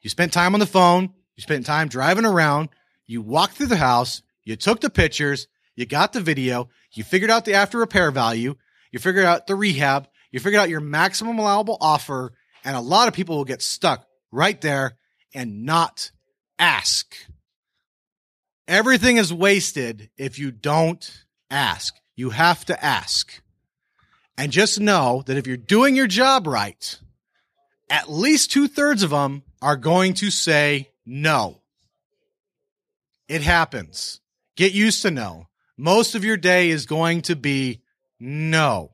[0.01, 1.13] You spent time on the phone.
[1.35, 2.69] You spent time driving around.
[3.07, 4.21] You walked through the house.
[4.43, 5.47] You took the pictures.
[5.75, 6.69] You got the video.
[6.91, 8.55] You figured out the after repair value.
[8.91, 10.07] You figured out the rehab.
[10.31, 12.33] You figured out your maximum allowable offer.
[12.63, 14.97] And a lot of people will get stuck right there
[15.33, 16.11] and not
[16.57, 17.15] ask.
[18.67, 21.95] Everything is wasted if you don't ask.
[22.15, 23.41] You have to ask.
[24.37, 26.99] And just know that if you're doing your job right,
[27.89, 31.61] at least two thirds of them are going to say no.
[33.27, 34.19] It happens.
[34.55, 35.47] Get used to no.
[35.77, 37.81] Most of your day is going to be
[38.19, 38.91] no.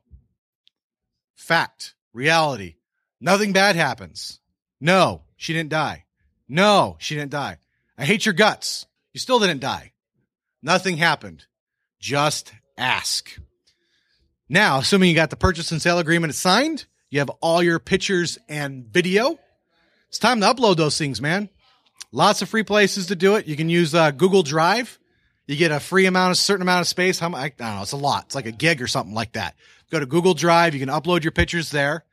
[1.36, 2.76] Fact, reality.
[3.20, 4.40] Nothing bad happens.
[4.80, 6.06] No, she didn't die.
[6.50, 7.58] No, she didn't die.
[7.98, 8.88] I hate your guts.
[9.14, 9.92] You still didn't die.
[10.62, 11.46] Nothing happened.
[12.00, 13.38] Just ask.
[14.48, 18.38] Now, assuming you got the purchase and sale agreement signed, you have all your pictures
[18.50, 19.40] and video.
[20.10, 21.50] It's time to upload those things, man.
[22.12, 23.48] Lots of free places to do it.
[23.48, 25.00] You can use uh, Google Drive.
[25.48, 27.20] You get a free amount, a certain amount of space.
[27.20, 27.82] How I don't know.
[27.82, 28.26] It's a lot.
[28.26, 29.56] It's like a gig or something like that.
[29.90, 30.74] Go to Google Drive.
[30.74, 32.06] You can upload your pictures there.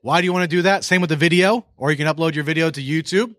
[0.00, 0.84] Why do you want to do that?
[0.84, 3.34] Same with the video, or you can upload your video to YouTube.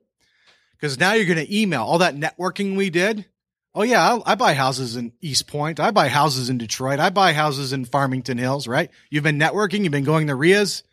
[0.84, 3.25] Because now you're going to email all that networking we did.
[3.73, 5.79] Oh yeah, I, I, buy houses in Eastpointe.
[5.79, 6.99] I buy houses in Detroit.
[6.99, 8.91] I buy houses in Farmington Hills, right?
[9.09, 9.84] You've been networking.
[9.84, 10.84] You've been going to RIAs.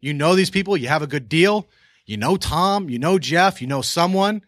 [0.00, 0.76] You know these people.
[0.76, 1.68] You have a good deal.
[2.06, 2.88] You know Tom.
[2.88, 3.60] You know Jeff.
[3.60, 4.42] You know someone.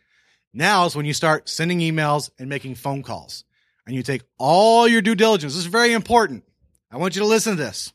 [0.55, 3.43] Now is when you start sending emails and making phone calls
[3.85, 5.55] and you take all your due diligence.
[5.55, 6.45] This is very important.
[6.93, 7.93] I want you to listen to this.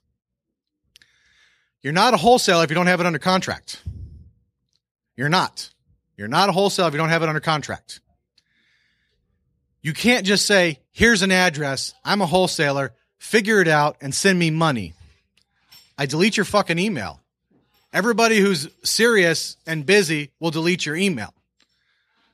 [1.81, 3.81] You're not a wholesaler if you don't have it under contract.
[5.15, 5.69] You're not.
[6.17, 8.01] You're not a wholesaler if you don't have it under contract.
[9.81, 11.93] You can't just say, here's an address.
[12.03, 12.93] I'm a wholesaler.
[13.19, 14.93] Figure it out and send me money.
[15.97, 17.21] I delete your fucking email.
[17.93, 21.33] Everybody who's serious and busy will delete your email.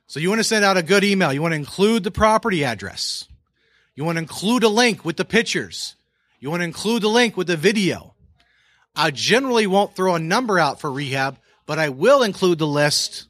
[0.06, 1.32] So you want to send out a good email.
[1.32, 3.28] You want to include the property address.
[3.94, 5.94] You want to include a link with the pictures.
[6.40, 8.14] You want to include the link with the video.
[8.96, 13.26] I generally won't throw a number out for rehab, but I will include the list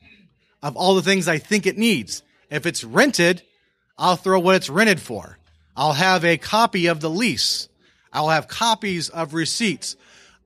[0.65, 2.23] of all the things I think it needs.
[2.51, 3.43] If it's rented,
[3.99, 5.39] I'll throw what it's rented for.
[5.77, 7.69] I'll have a copy of the lease.
[8.13, 9.97] I'll have copies of receipts.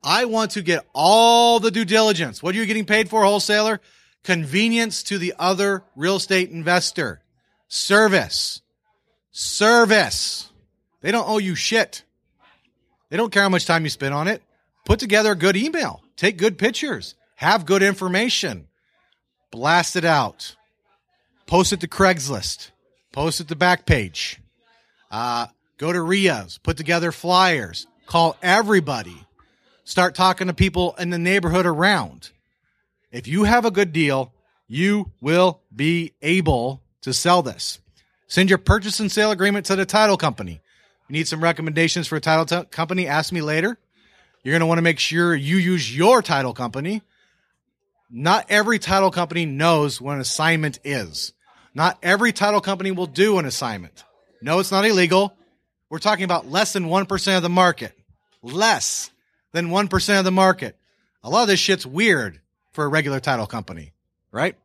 [0.03, 2.43] I want to get all the due diligence.
[2.43, 3.79] What are you getting paid for, wholesaler?
[4.23, 7.21] Convenience to the other real estate investor.
[7.69, 8.61] Service.
[9.31, 10.49] Service.
[11.01, 12.03] They don't owe you shit.
[13.09, 14.43] They don't care how much time you spend on it.
[14.85, 16.03] Put together a good email.
[16.17, 17.15] Take good pictures.
[17.35, 18.68] Have good information.
[19.51, 20.55] Blast it out.
[21.45, 22.71] Post it to Craigslist.
[23.11, 24.37] Post it to Backpage.
[25.09, 25.47] Uh,
[25.77, 26.59] go to RIAs.
[26.59, 27.87] Put together flyers.
[28.05, 29.25] Call everybody.
[29.83, 32.29] Start talking to people in the neighborhood around.
[33.11, 34.31] If you have a good deal,
[34.67, 37.79] you will be able to sell this.
[38.27, 40.61] Send your purchase and sale agreement to the title company.
[41.07, 43.07] You need some recommendations for a title t- company?
[43.07, 43.79] Ask me later.
[44.43, 47.01] You're going to want to make sure you use your title company.
[48.09, 51.33] Not every title company knows what an assignment is.
[51.75, 54.03] Not every title company will do an assignment.
[54.41, 55.33] No, it's not illegal.
[55.89, 57.93] We're talking about less than 1% of the market.
[58.41, 59.11] Less
[59.51, 60.75] than 1% of the market.
[61.23, 62.39] A lot of this shit's weird
[62.71, 63.93] for a regular title company,
[64.31, 64.55] right?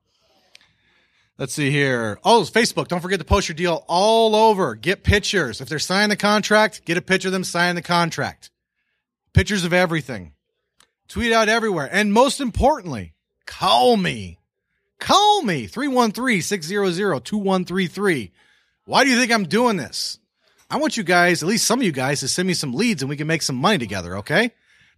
[1.37, 2.19] Let's see here.
[2.23, 2.87] Oh, Facebook.
[2.87, 4.77] Don't forget to post your deal all over.
[4.77, 5.61] Get pictures.
[5.61, 8.51] If they're signing the contract, get a picture of them signing the contract.
[9.33, 10.33] Pictures of everything.
[11.09, 11.89] Tweet out everywhere.
[11.91, 13.14] And most importantly,
[13.47, 14.41] call me.
[14.99, 15.69] Call me.
[15.69, 18.31] 313-600-2133.
[18.87, 20.19] Why do you think I'm doing this?
[20.71, 23.03] I want you guys, at least some of you guys, to send me some leads
[23.03, 24.51] and we can make some money together, okay?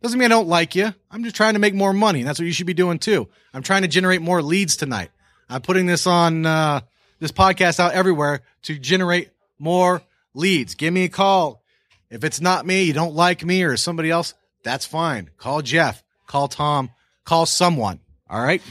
[0.03, 0.95] Doesn't mean I don't like you.
[1.11, 2.21] I'm just trying to make more money.
[2.21, 3.29] And that's what you should be doing too.
[3.53, 5.11] I'm trying to generate more leads tonight.
[5.49, 6.81] I'm putting this on uh,
[7.19, 10.03] this podcast out everywhere to generate more
[10.35, 10.75] leads.
[10.75, 11.63] Give me a call.
[12.11, 15.31] If it's not me, you don't like me or somebody else, that's fine.
[15.39, 16.91] Call Jeff, call Tom,
[17.25, 18.01] call someone.
[18.29, 18.63] All right.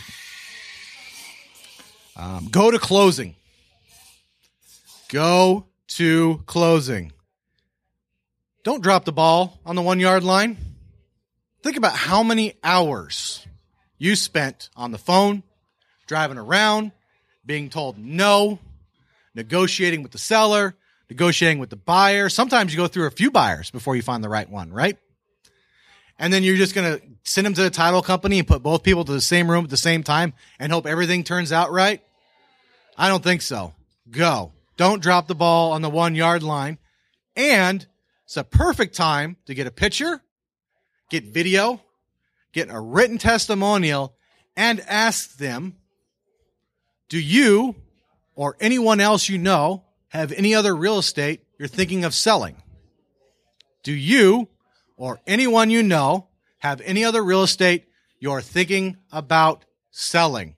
[2.17, 3.35] Um, go to closing.
[5.09, 7.13] Go to closing.
[8.63, 10.57] Don't drop the ball on the one yard line.
[11.61, 13.45] Think about how many hours
[13.97, 15.43] you spent on the phone,
[16.07, 16.91] driving around,
[17.45, 18.59] being told no,
[19.33, 20.75] negotiating with the seller,
[21.09, 22.27] negotiating with the buyer.
[22.29, 24.97] Sometimes you go through a few buyers before you find the right one, right?
[26.17, 28.83] And then you're just going to send them to the title company and put both
[28.83, 32.01] people to the same room at the same time and hope everything turns out right?
[32.97, 33.73] I don't think so.
[34.09, 34.53] Go.
[34.77, 36.77] Don't drop the ball on the one yard line.
[37.35, 37.85] And
[38.25, 40.21] it's a perfect time to get a picture,
[41.09, 41.81] get video,
[42.53, 44.15] get a written testimonial,
[44.55, 45.75] and ask them,
[47.09, 47.75] do you
[48.35, 52.55] or anyone else you know have any other real estate you're thinking of selling?
[53.83, 54.47] Do you
[54.97, 56.27] or anyone you know
[56.59, 57.85] have any other real estate
[58.19, 60.55] you're thinking about selling?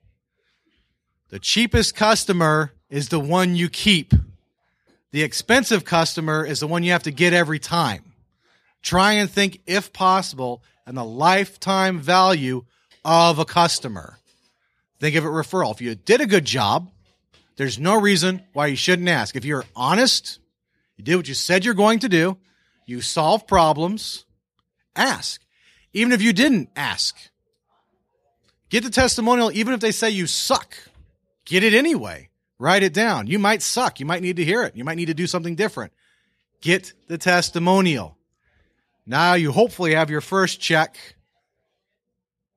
[1.30, 4.14] The cheapest customer is the one you keep.
[5.12, 8.14] The expensive customer is the one you have to get every time.
[8.82, 12.64] Try and think, if possible, and the lifetime value
[13.04, 14.18] of a customer.
[15.00, 15.74] Think of it referral.
[15.74, 16.90] If you did a good job,
[17.58, 19.36] there's no reason why you shouldn't ask.
[19.36, 20.40] If you're honest,
[20.96, 22.38] you did what you said you're going to do,
[22.86, 24.26] you solve problems,
[24.98, 25.42] ask.
[25.94, 27.16] Even if you didn't ask,
[28.70, 30.78] get the testimonial, even if they say you suck,
[31.46, 32.30] get it anyway.
[32.60, 33.28] Write it down.
[33.28, 34.00] You might suck.
[34.00, 34.76] You might need to hear it.
[34.76, 35.94] You might need to do something different.
[36.62, 38.18] Get the testimonial.
[39.06, 40.98] Now you hopefully have your first check.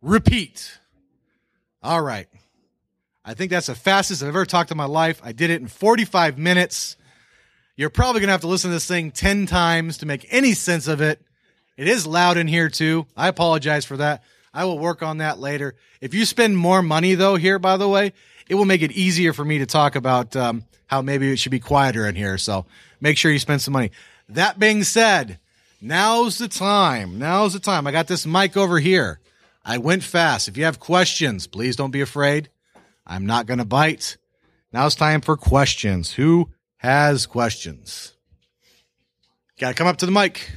[0.01, 0.79] Repeat.
[1.83, 2.27] All right.
[3.25, 5.21] I think that's the fastest I've ever talked in my life.
[5.23, 6.97] I did it in 45 minutes.
[7.77, 10.55] You're probably going to have to listen to this thing 10 times to make any
[10.55, 11.23] sense of it.
[11.77, 13.07] It is loud in here too.
[13.17, 14.23] I apologize for that.
[14.53, 15.75] I will work on that later.
[16.01, 18.13] If you spend more money though here, by the way,
[18.49, 21.53] it will make it easier for me to talk about um, how maybe it should
[21.53, 22.37] be quieter in here.
[22.37, 22.67] So
[23.01, 23.93] make sure you spend some money.
[24.29, 25.39] That being said,
[25.81, 27.19] now's the time.
[27.19, 27.87] Now's the time.
[27.87, 29.21] I got this mic over here.
[29.65, 30.49] I went fast.
[30.49, 32.51] If you have questions, please don't be afraid.
[33.07, 34.17] I'm not going to bite.
[34.73, 36.13] Now it's time for questions.
[36.13, 38.15] Who has questions?
[39.59, 40.51] Got to come up to the mic.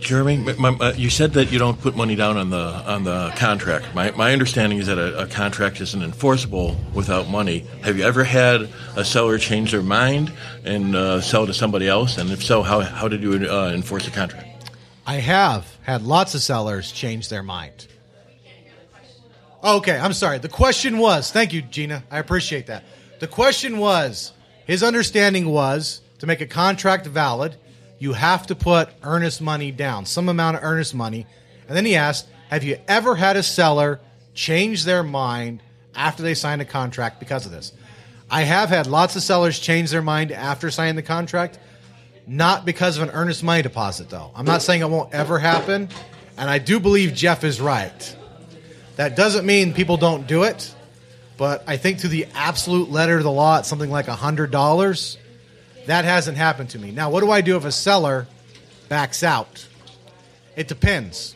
[0.00, 3.32] Jeremy, my, my, you said that you don't put money down on the on the
[3.36, 3.94] contract.
[3.94, 7.66] My, my understanding is that a, a, contract isn't enforceable without money.
[7.82, 10.32] Have you ever had a seller change their mind
[10.64, 12.18] and uh, sell to somebody else?
[12.18, 14.46] And if so, how, how did you uh, enforce a contract?
[15.06, 17.86] I have had lots of sellers change their mind.
[19.62, 20.38] Okay, I'm sorry.
[20.38, 22.04] The question was, thank you, Gina.
[22.10, 22.84] I appreciate that.
[23.18, 24.32] The question was,
[24.66, 27.56] his understanding was to make a contract valid
[27.98, 31.26] you have to put earnest money down, some amount of earnest money.
[31.66, 34.00] And then he asked, Have you ever had a seller
[34.34, 35.62] change their mind
[35.94, 37.72] after they signed a contract because of this?
[38.30, 41.58] I have had lots of sellers change their mind after signing the contract,
[42.26, 44.30] not because of an earnest money deposit, though.
[44.34, 45.88] I'm not saying it won't ever happen.
[46.36, 48.16] And I do believe Jeff is right.
[48.96, 50.74] That doesn't mean people don't do it,
[51.36, 55.16] but I think to the absolute letter of the law, it's something like $100
[55.88, 56.90] that hasn't happened to me.
[56.90, 58.26] Now, what do I do if a seller
[58.90, 59.66] backs out?
[60.54, 61.34] It depends.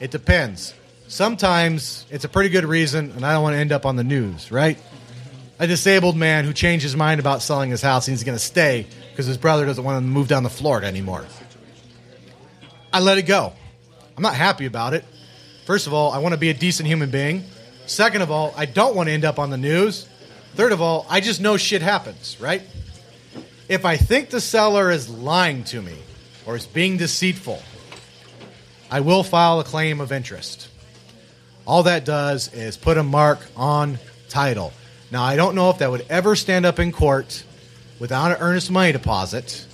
[0.00, 0.72] It depends.
[1.06, 4.04] Sometimes it's a pretty good reason, and I don't want to end up on the
[4.04, 4.78] news, right?
[5.58, 8.42] A disabled man who changed his mind about selling his house and he's going to
[8.42, 11.26] stay because his brother doesn't want him to move down to Florida anymore.
[12.90, 13.52] I let it go.
[14.16, 15.04] I'm not happy about it.
[15.66, 17.44] First of all, I want to be a decent human being.
[17.84, 20.08] Second of all, I don't want to end up on the news.
[20.54, 22.62] Third of all, I just know shit happens, right?
[23.70, 25.94] If I think the seller is lying to me
[26.44, 27.62] or is being deceitful,
[28.90, 30.68] I will file a claim of interest.
[31.68, 34.72] All that does is put a mark on title.
[35.12, 37.44] Now, I don't know if that would ever stand up in court
[38.00, 39.64] without an earnest money deposit,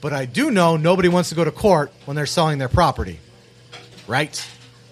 [0.00, 3.20] but I do know nobody wants to go to court when they're selling their property.
[4.06, 4.42] Right?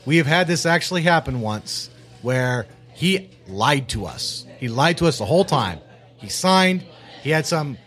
[0.05, 1.89] We have had this actually happen once
[2.21, 4.45] where he lied to us.
[4.59, 5.79] He lied to us the whole time.
[6.19, 6.85] He signed,
[7.23, 7.79] he had some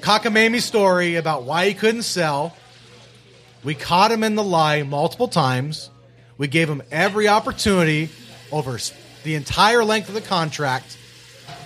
[0.00, 2.56] cockamamie story about why he couldn't sell.
[3.62, 5.90] We caught him in the lie multiple times.
[6.38, 8.08] We gave him every opportunity
[8.50, 8.78] over
[9.22, 10.96] the entire length of the contract.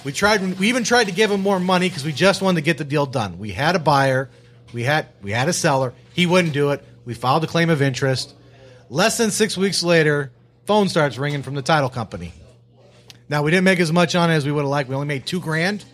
[0.05, 0.59] We tried.
[0.59, 2.85] We even tried to give him more money because we just wanted to get the
[2.85, 3.39] deal done.
[3.39, 4.29] We had a buyer.
[4.73, 5.95] We had we had a seller.
[6.13, 6.85] He wouldn't do it.
[7.05, 8.35] We filed a claim of interest.
[8.91, 10.31] Less than six weeks later,
[10.67, 12.33] phone starts ringing from the title company.
[13.29, 14.89] Now we didn't make as much on it as we would have liked.
[14.89, 15.85] We only made two grand,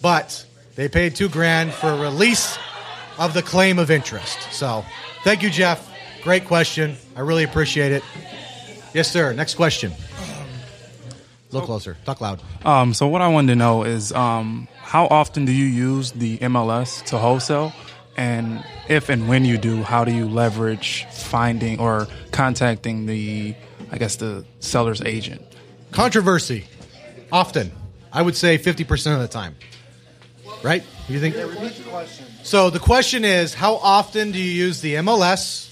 [0.00, 0.46] but
[0.76, 2.58] they paid two grand for release
[3.18, 4.52] of the claim of interest.
[4.52, 4.84] So,
[5.22, 5.90] thank you, Jeff.
[6.22, 6.96] Great question.
[7.14, 8.02] I really appreciate it.
[8.92, 9.32] Yes, sir.
[9.32, 9.92] Next question.
[9.92, 11.96] A little closer.
[12.04, 12.40] Talk loud.
[12.64, 16.38] Um, so what I wanted to know is um, how often do you use the
[16.38, 17.72] MLS to wholesale,
[18.16, 23.54] and if and when you do, how do you leverage finding or contacting the,
[23.90, 25.42] I guess the seller's agent?
[25.90, 26.64] Controversy.
[27.30, 27.72] Often.
[28.12, 29.56] I would say 50% of the time.
[30.64, 30.82] Right?
[31.08, 31.36] You think?
[32.42, 35.70] So the question is how often do you use the MLS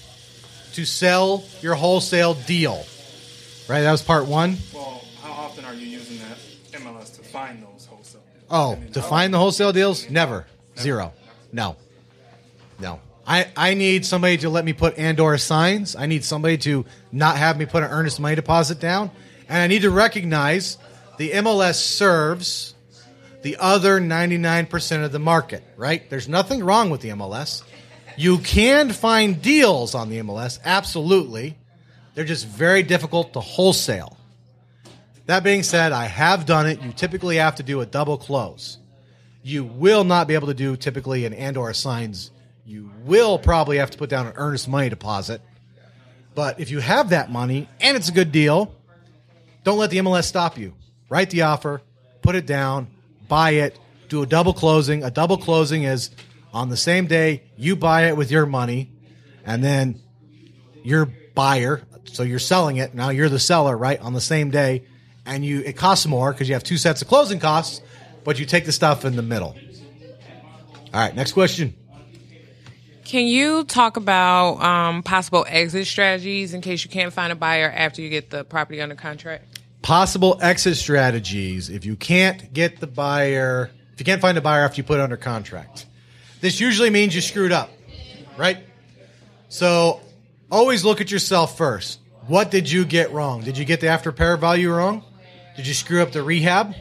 [0.73, 2.85] to sell your wholesale deal?
[3.67, 3.81] Right?
[3.81, 4.57] That was part one.
[4.71, 6.37] Well, how often are you using that
[6.79, 8.21] MLS to find those wholesale?
[8.21, 8.45] Deals?
[8.51, 10.07] Oh, to find the wholesale deals?
[10.11, 10.45] Never.
[10.77, 11.13] Zero.
[11.51, 11.75] No.
[12.79, 12.99] No.
[13.25, 15.95] I, I need somebody to let me put and/or assigns.
[15.95, 19.09] I need somebody to not have me put an earnest money deposit down.
[19.49, 20.77] And I need to recognize
[21.17, 22.72] the MLS serves
[23.43, 26.09] the other 99% of the market, right?
[26.09, 27.61] There's nothing wrong with the MLS.
[28.17, 31.57] You can find deals on the MLS, absolutely.
[32.15, 34.17] They're just very difficult to wholesale.
[35.25, 36.81] That being said, I have done it.
[36.81, 38.77] You typically have to do a double close.
[39.41, 42.31] You will not be able to do typically an and/or assigns.
[42.65, 45.41] You will probably have to put down an earnest money deposit.
[46.35, 48.73] But if you have that money and it's a good deal,
[49.63, 50.73] don't let the MLS stop you.
[51.09, 51.81] Write the offer,
[52.21, 52.87] put it down,
[53.27, 53.77] buy it,
[54.09, 55.03] do a double closing.
[55.03, 56.09] A double closing is
[56.53, 58.91] on the same day you buy it with your money,
[59.45, 60.01] and then
[60.83, 62.93] your buyer, so you're selling it.
[62.93, 63.99] Now you're the seller, right?
[63.99, 64.85] On the same day,
[65.25, 67.81] and you it costs more because you have two sets of closing costs,
[68.23, 69.55] but you take the stuff in the middle.
[70.93, 71.73] All right, next question.
[73.03, 77.69] Can you talk about um, possible exit strategies in case you can't find a buyer
[77.69, 79.52] after you get the property under contract?
[79.83, 84.63] Possible exit strategies if you can't get the buyer, if you can't find a buyer
[84.63, 85.85] after you put it under contract.
[86.41, 87.69] This usually means you screwed up,
[88.35, 88.57] right?
[89.49, 90.01] So
[90.49, 91.99] always look at yourself first.
[92.25, 93.41] What did you get wrong?
[93.43, 95.03] Did you get the after repair value wrong?
[95.55, 96.73] Did you screw up the rehab?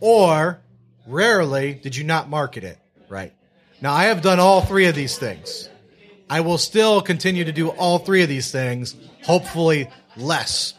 [0.00, 0.60] Or
[1.06, 2.78] rarely did you not market it
[3.08, 3.32] right?
[3.80, 5.68] Now, I have done all three of these things.
[6.28, 10.74] I will still continue to do all three of these things, hopefully less.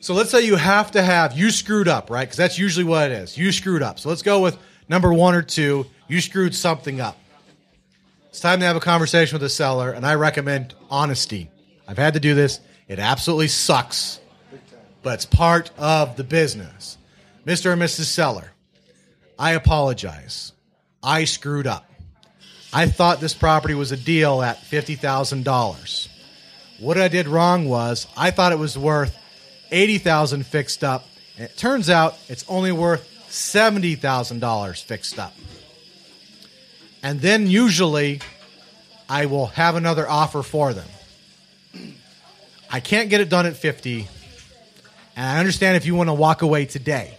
[0.00, 2.22] So let's say you have to have, you screwed up, right?
[2.22, 3.36] Because that's usually what it is.
[3.36, 3.98] You screwed up.
[3.98, 4.56] So let's go with
[4.88, 5.86] number one or two.
[6.06, 7.18] You screwed something up.
[8.28, 11.50] It's time to have a conversation with the seller, and I recommend honesty.
[11.88, 12.60] I've had to do this.
[12.86, 14.20] It absolutely sucks,
[15.02, 16.96] but it's part of the business.
[17.44, 17.72] Mr.
[17.72, 18.04] and Mrs.
[18.04, 18.52] Seller,
[19.38, 20.52] I apologize.
[21.02, 21.90] I screwed up.
[22.72, 26.08] I thought this property was a deal at $50,000.
[26.80, 29.16] What I did wrong was I thought it was worth
[29.70, 31.06] 80,000 fixed up.
[31.36, 35.34] And it turns out it's only worth $70,000 fixed up.
[37.02, 38.20] And then usually
[39.08, 40.88] I will have another offer for them.
[42.70, 44.08] I can't get it done at 50.
[45.16, 47.16] And I understand if you want to walk away today.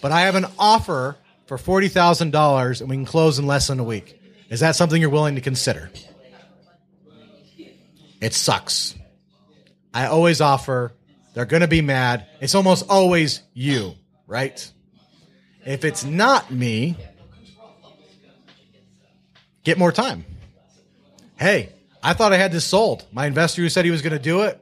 [0.00, 3.84] But I have an offer for $40,000 and we can close in less than a
[3.84, 4.20] week.
[4.48, 5.90] Is that something you're willing to consider?
[8.20, 8.94] It sucks.
[9.92, 10.92] I always offer.
[11.34, 12.26] They're going to be mad.
[12.40, 13.94] It's almost always you,
[14.26, 14.72] right?
[15.64, 16.96] If it's not me,
[19.64, 20.24] get more time.
[21.36, 21.72] Hey,
[22.02, 23.04] I thought I had this sold.
[23.12, 24.60] My investor who said he was going to do it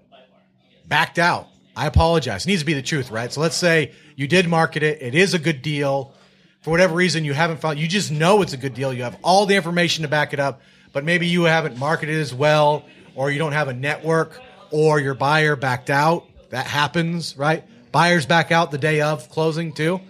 [0.86, 1.48] backed out.
[1.74, 2.44] I apologize.
[2.44, 3.32] It needs to be the truth, right?
[3.32, 5.02] So let's say you did market it.
[5.02, 6.14] It is a good deal.
[6.62, 8.92] For whatever reason, you haven't found, you just know it's a good deal.
[8.92, 10.62] You have all the information to back it up,
[10.92, 14.40] but maybe you haven't marketed as well, or you don't have a network,
[14.70, 16.26] or your buyer backed out.
[16.50, 17.64] That happens, right?
[17.92, 20.00] Buyers back out the day of closing too.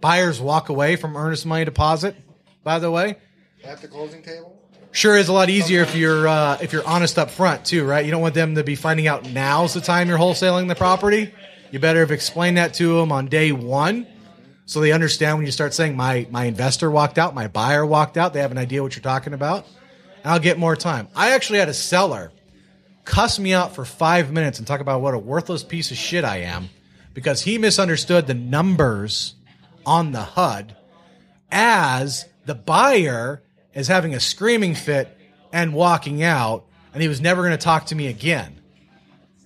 [0.00, 2.16] Buyers walk away from earnest money deposit,
[2.62, 3.16] by the way.
[3.64, 4.56] At the closing table?
[4.92, 8.04] Sure is a lot easier if you're uh, if you're honest up front too, right?
[8.04, 11.32] You don't want them to be finding out now's the time you're wholesaling the property.
[11.70, 14.06] You better have explained that to them on day one,
[14.64, 18.16] so they understand when you start saying my my investor walked out, my buyer walked
[18.16, 18.32] out.
[18.32, 19.66] They have an idea what you're talking about,
[20.24, 21.08] and I'll get more time.
[21.14, 22.32] I actually had a seller
[23.06, 26.24] cuss me out for five minutes and talk about what a worthless piece of shit
[26.24, 26.68] I am
[27.14, 29.36] because he misunderstood the numbers
[29.86, 30.76] on the HUD
[31.50, 33.42] as the buyer
[33.72, 35.16] is having a screaming fit
[35.52, 38.60] and walking out, and he was never going to talk to me again.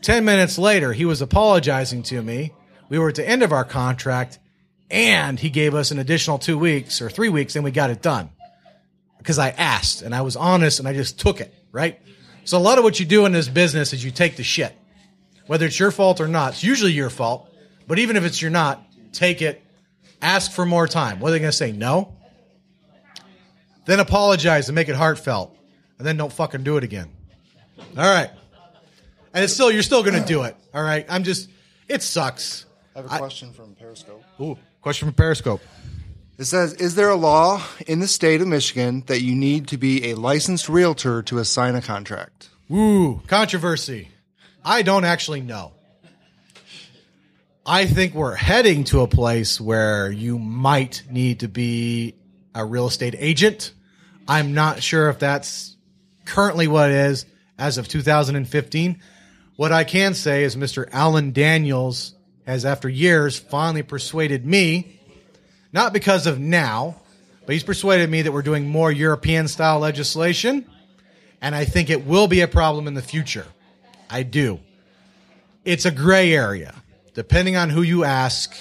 [0.02, 2.52] 10 minutes later, he was apologizing to me.
[2.88, 4.38] We were at the end of our contract,
[4.90, 8.00] and he gave us an additional two weeks or three weeks, and we got it
[8.00, 8.30] done.
[9.18, 12.00] Because I asked, and I was honest, and I just took it, right?
[12.44, 14.74] So a lot of what you do in this business is you take the shit.
[15.46, 17.48] Whether it's your fault or not, it's usually your fault.
[17.86, 18.82] But even if it's your not,
[19.12, 19.62] take it,
[20.22, 21.20] ask for more time.
[21.20, 21.72] What are they going to say?
[21.72, 22.16] No?
[23.86, 25.56] Then apologize and make it heartfelt,
[25.98, 27.08] and then don't fucking do it again.
[27.96, 28.30] All right.
[29.34, 30.54] And it's still you're still going to do it.
[30.74, 31.06] All right.
[31.08, 31.48] I'm just
[31.88, 32.66] it sucks.
[32.94, 34.22] I have a question from Periscope.
[34.40, 35.60] Ooh, question from Periscope.
[36.40, 39.76] It says, "Is there a law in the state of Michigan that you need to
[39.76, 44.08] be a licensed realtor to assign a contract?" Ooh, controversy.
[44.64, 45.72] I don't actually know.
[47.66, 52.14] I think we're heading to a place where you might need to be
[52.54, 53.72] a real estate agent.
[54.26, 55.76] I'm not sure if that's
[56.24, 57.26] currently what it is
[57.58, 58.98] as of 2015.
[59.56, 60.88] What I can say is Mr.
[60.90, 62.14] Alan Daniels
[62.46, 64.99] has, after years, finally persuaded me,
[65.72, 66.96] not because of now,
[67.46, 70.66] but he's persuaded me that we're doing more European style legislation.
[71.40, 73.46] And I think it will be a problem in the future.
[74.08, 74.60] I do.
[75.64, 76.74] It's a gray area.
[77.14, 78.54] Depending on who you ask,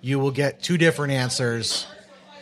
[0.00, 1.86] you will get two different answers.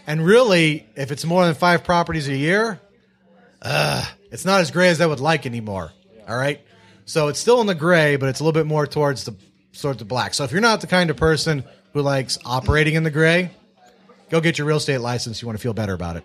[0.07, 2.81] And really, if it's more than five properties a year,
[3.63, 5.93] uh, it's not as gray as I would like anymore.
[6.29, 6.61] All right.
[7.05, 9.35] So it's still in the gray, but it's a little bit more towards the
[9.73, 10.35] sort of the black.
[10.35, 13.51] So if you're not the kind of person who likes operating in the gray,
[14.31, 15.43] go get your real estate license.
[15.43, 16.25] You want to feel better about it.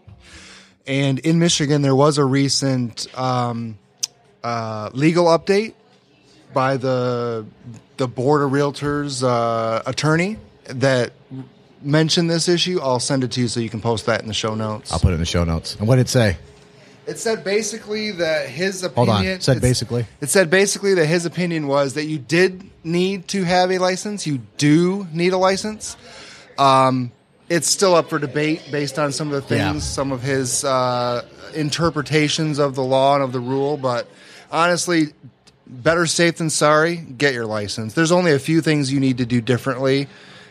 [0.87, 3.77] And in Michigan, there was a recent um,
[4.43, 5.73] uh, legal update
[6.53, 7.45] by the
[7.97, 11.13] the board of realtors uh, attorney that
[11.81, 12.79] mentioned this issue.
[12.81, 14.91] I'll send it to you so you can post that in the show notes.
[14.91, 15.75] I'll put it in the show notes.
[15.75, 16.37] And what did it say?
[17.07, 19.33] It said basically that his Hold opinion.
[19.33, 19.37] on.
[19.37, 20.05] It said basically.
[20.21, 24.25] It said basically that his opinion was that you did need to have a license.
[24.25, 25.97] You do need a license.
[26.57, 27.11] Um,
[27.49, 29.79] it's still up for debate based on some of the things, Yeah.
[29.79, 31.23] some of his uh,
[31.53, 33.77] interpretations of the law and of the rule.
[33.77, 34.07] But
[34.51, 35.07] honestly,
[35.67, 36.95] better safe than sorry.
[36.95, 37.93] Get your license.
[37.93, 40.07] There's only a few things you need to do differently,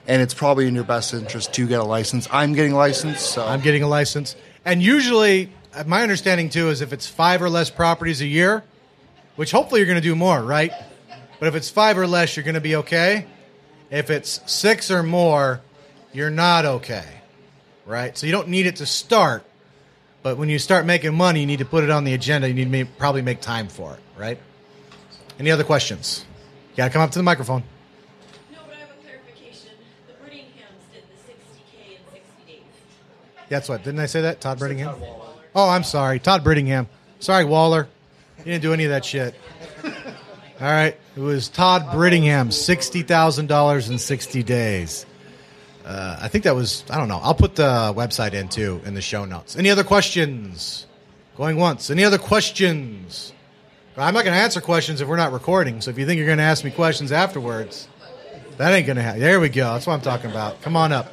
[0.07, 2.29] and it's probably in your best interest to get a license.
[2.31, 4.37] I'm getting licensed, so I'm getting a license.
[4.65, 8.63] And usually, uh, my understanding too is if it's five or less properties a year,
[9.37, 10.71] which hopefully you're going to do more, right?
[11.41, 13.27] But if it's five or less, you're going to be okay.
[13.91, 15.61] If it's six or more,
[16.15, 17.05] you're not okay,
[17.85, 18.17] right?
[18.17, 19.45] So you don't need it to start.
[20.23, 22.49] But when you start making money, you need to put it on the agenda.
[22.49, 24.39] You need to ma- probably make time for it, right?
[25.39, 26.25] Any other questions?
[26.71, 27.63] You got to come up to the microphone.
[28.51, 29.73] No, but I have a clarification.
[30.07, 32.63] The Brittinghams did the 60K in 60 days.
[33.51, 33.85] That's what.
[33.85, 34.41] Didn't I say that?
[34.41, 34.97] Todd Brittingham?
[35.55, 36.21] Oh, I'm sorry.
[36.21, 36.87] Todd Brittingham.
[37.19, 37.87] Sorry, Waller.
[38.39, 39.35] You didn't do any of that shit.
[39.85, 39.93] All
[40.61, 40.97] right.
[41.17, 45.07] It was Todd Brittingham, $60,000 in 60 days.
[45.85, 47.21] Uh, I think that was, I don't know.
[47.23, 49.57] I'll put the website in too in the show notes.
[49.57, 50.87] Any other questions?
[51.37, 51.91] Going once.
[51.91, 53.33] Any other questions?
[53.97, 55.81] I'm not going to answer questions if we're not recording.
[55.81, 57.87] So if you think you're going to ask me questions afterwards,
[58.57, 59.21] that ain't going to happen.
[59.21, 59.73] There we go.
[59.75, 60.63] That's what I'm talking about.
[60.63, 61.13] Come on up.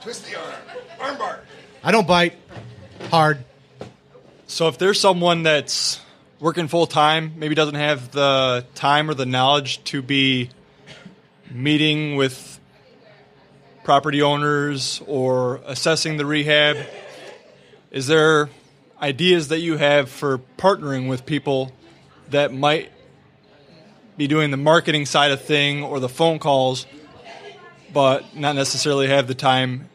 [0.00, 1.38] twist the arm, armbar.
[1.82, 2.34] I don't bite
[3.10, 3.44] hard.
[4.46, 6.00] So if there's someone that's
[6.40, 10.50] working full time, maybe doesn't have the time or the knowledge to be
[11.50, 12.49] meeting with
[13.84, 16.76] property owners or assessing the rehab,
[17.90, 18.50] is there
[19.00, 21.72] ideas that you have for partnering with people
[22.30, 22.90] that might
[24.16, 26.86] be doing the marketing side of thing or the phone calls,
[27.92, 29.88] but not necessarily have the time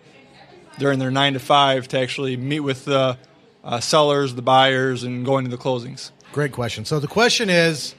[0.79, 3.17] during their nine to five to actually meet with the
[3.63, 6.11] uh, sellers, the buyers, and go into the closings.
[6.33, 6.86] Great question.
[6.86, 7.95] So the question is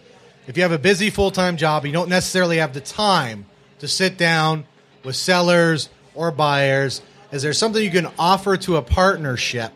[0.46, 3.46] if you have a busy full time job, you don't necessarily have the time
[3.78, 4.66] to sit down
[5.06, 7.00] with sellers or buyers,
[7.30, 9.72] is there something you can offer to a partnership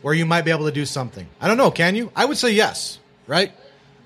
[0.00, 1.26] where you might be able to do something?
[1.40, 1.70] I don't know.
[1.70, 2.10] Can you?
[2.16, 3.52] I would say yes, right?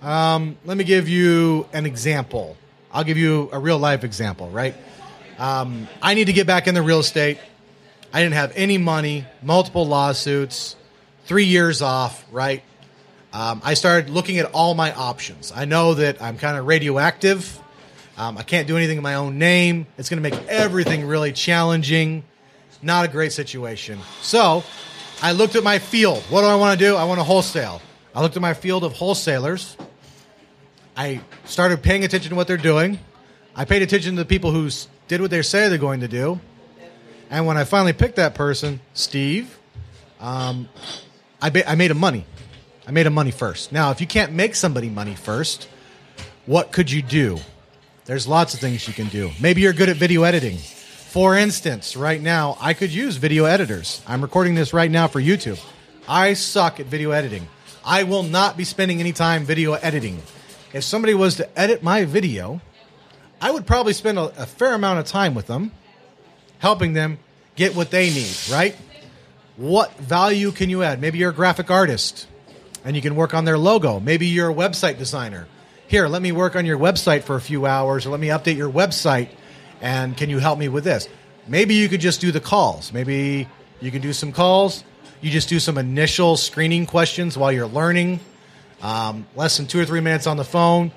[0.01, 2.57] Um, let me give you an example.
[2.91, 4.74] I'll give you a real life example, right?
[5.39, 7.39] Um, I need to get back into real estate.
[8.12, 10.76] I didn't have any money, multiple lawsuits,
[11.24, 12.62] three years off, right?
[13.33, 15.53] Um, I started looking at all my options.
[15.55, 17.59] I know that I'm kind of radioactive.
[18.16, 19.86] Um, I can't do anything in my own name.
[19.96, 22.24] It's going to make everything really challenging.
[22.82, 23.98] Not a great situation.
[24.20, 24.64] So
[25.22, 26.22] I looked at my field.
[26.28, 26.96] What do I want to do?
[26.96, 27.80] I want to wholesale.
[28.14, 29.76] I looked at my field of wholesalers.
[30.96, 32.98] I started paying attention to what they're doing.
[33.54, 34.68] I paid attention to the people who
[35.08, 36.40] did what they say they're going to do.
[37.30, 39.58] And when I finally picked that person, Steve,
[40.20, 40.68] um,
[41.40, 42.26] I, ba- I made him money.
[42.86, 43.72] I made him money first.
[43.72, 45.68] Now, if you can't make somebody money first,
[46.46, 47.38] what could you do?
[48.12, 49.30] There's lots of things you can do.
[49.40, 50.58] Maybe you're good at video editing.
[50.58, 54.02] For instance, right now, I could use video editors.
[54.06, 55.58] I'm recording this right now for YouTube.
[56.06, 57.48] I suck at video editing.
[57.82, 60.20] I will not be spending any time video editing.
[60.74, 62.60] If somebody was to edit my video,
[63.40, 65.72] I would probably spend a, a fair amount of time with them,
[66.58, 67.18] helping them
[67.56, 68.76] get what they need, right?
[69.56, 71.00] What value can you add?
[71.00, 72.26] Maybe you're a graphic artist.
[72.84, 74.00] and you can work on their logo.
[74.00, 75.46] Maybe you're a website designer.
[75.93, 78.57] Here, let me work on your website for a few hours, or let me update
[78.57, 79.28] your website,
[79.82, 81.07] and can you help me with this?
[81.47, 82.95] Maybe you could just do the calls.
[82.95, 83.47] Maybe
[83.78, 84.84] you can do some calls.
[85.20, 88.20] You just do some initial screening questions while you're learning.
[88.80, 90.93] Um, less than two or three minutes on the phone,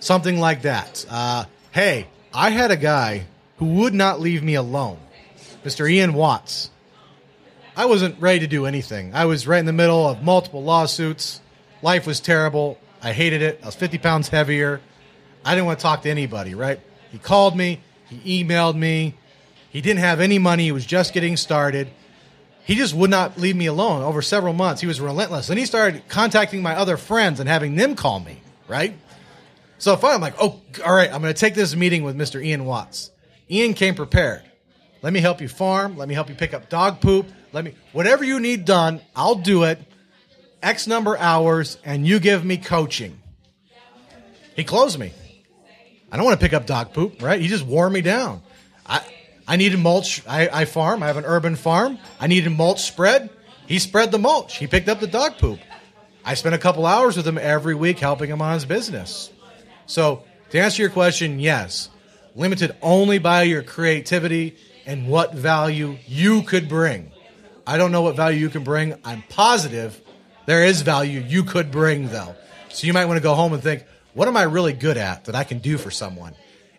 [0.00, 1.04] something like that.
[1.10, 3.26] Uh, hey, I had a guy
[3.58, 4.96] who would not leave me alone,
[5.62, 5.90] Mr.
[5.90, 6.70] Ian Watts.
[7.76, 9.14] I wasn't ready to do anything.
[9.14, 11.42] I was right in the middle of multiple lawsuits.
[11.82, 12.78] Life was terrible.
[13.06, 13.60] I hated it.
[13.62, 14.80] I was 50 pounds heavier.
[15.44, 16.80] I didn't want to talk to anybody, right?
[17.12, 17.80] He called me.
[18.08, 19.14] He emailed me.
[19.70, 20.64] He didn't have any money.
[20.64, 21.88] He was just getting started.
[22.64, 24.80] He just would not leave me alone over several months.
[24.80, 25.50] He was relentless.
[25.50, 28.98] And he started contacting my other friends and having them call me, right?
[29.78, 32.44] So finally, I'm like, oh, all right, I'm going to take this meeting with Mr.
[32.44, 33.12] Ian Watts.
[33.48, 34.42] Ian came prepared.
[35.02, 35.96] Let me help you farm.
[35.96, 37.26] Let me help you pick up dog poop.
[37.52, 39.78] Let me, whatever you need done, I'll do it.
[40.62, 43.20] X number hours, and you give me coaching.
[44.54, 45.12] He closed me.
[46.10, 47.40] I don't want to pick up dog poop, right?
[47.40, 48.42] He just wore me down.
[48.86, 49.02] I,
[49.46, 50.26] I needed mulch.
[50.26, 51.02] I, I farm.
[51.02, 51.98] I have an urban farm.
[52.18, 53.30] I needed mulch spread.
[53.66, 54.56] He spread the mulch.
[54.56, 55.58] He picked up the dog poop.
[56.24, 59.30] I spent a couple hours with him every week helping him on his business.
[59.86, 61.90] So, to answer your question, yes,
[62.34, 67.12] limited only by your creativity and what value you could bring.
[67.66, 68.94] I don't know what value you can bring.
[69.04, 70.00] I'm positive
[70.46, 72.34] there is value you could bring, though.
[72.70, 73.84] So, you might want to go home and think,
[74.14, 76.34] what am I really good at that I can do for someone?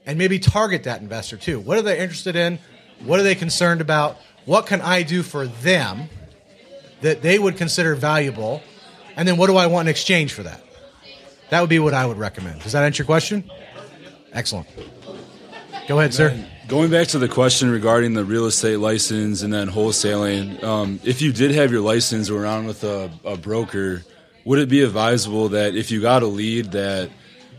[0.07, 1.59] And maybe target that investor too.
[1.59, 2.57] What are they interested in?
[3.03, 4.17] What are they concerned about?
[4.45, 6.09] What can I do for them
[7.01, 8.63] that they would consider valuable?
[9.15, 10.63] And then what do I want in exchange for that?
[11.49, 12.61] That would be what I would recommend.
[12.61, 13.49] Does that answer your question?
[14.33, 14.67] Excellent.
[15.87, 16.43] Go ahead, sir.
[16.67, 21.21] Going back to the question regarding the real estate license and then wholesaling, um, if
[21.21, 24.03] you did have your license around with a, a broker,
[24.43, 27.09] would it be advisable that if you got a lead that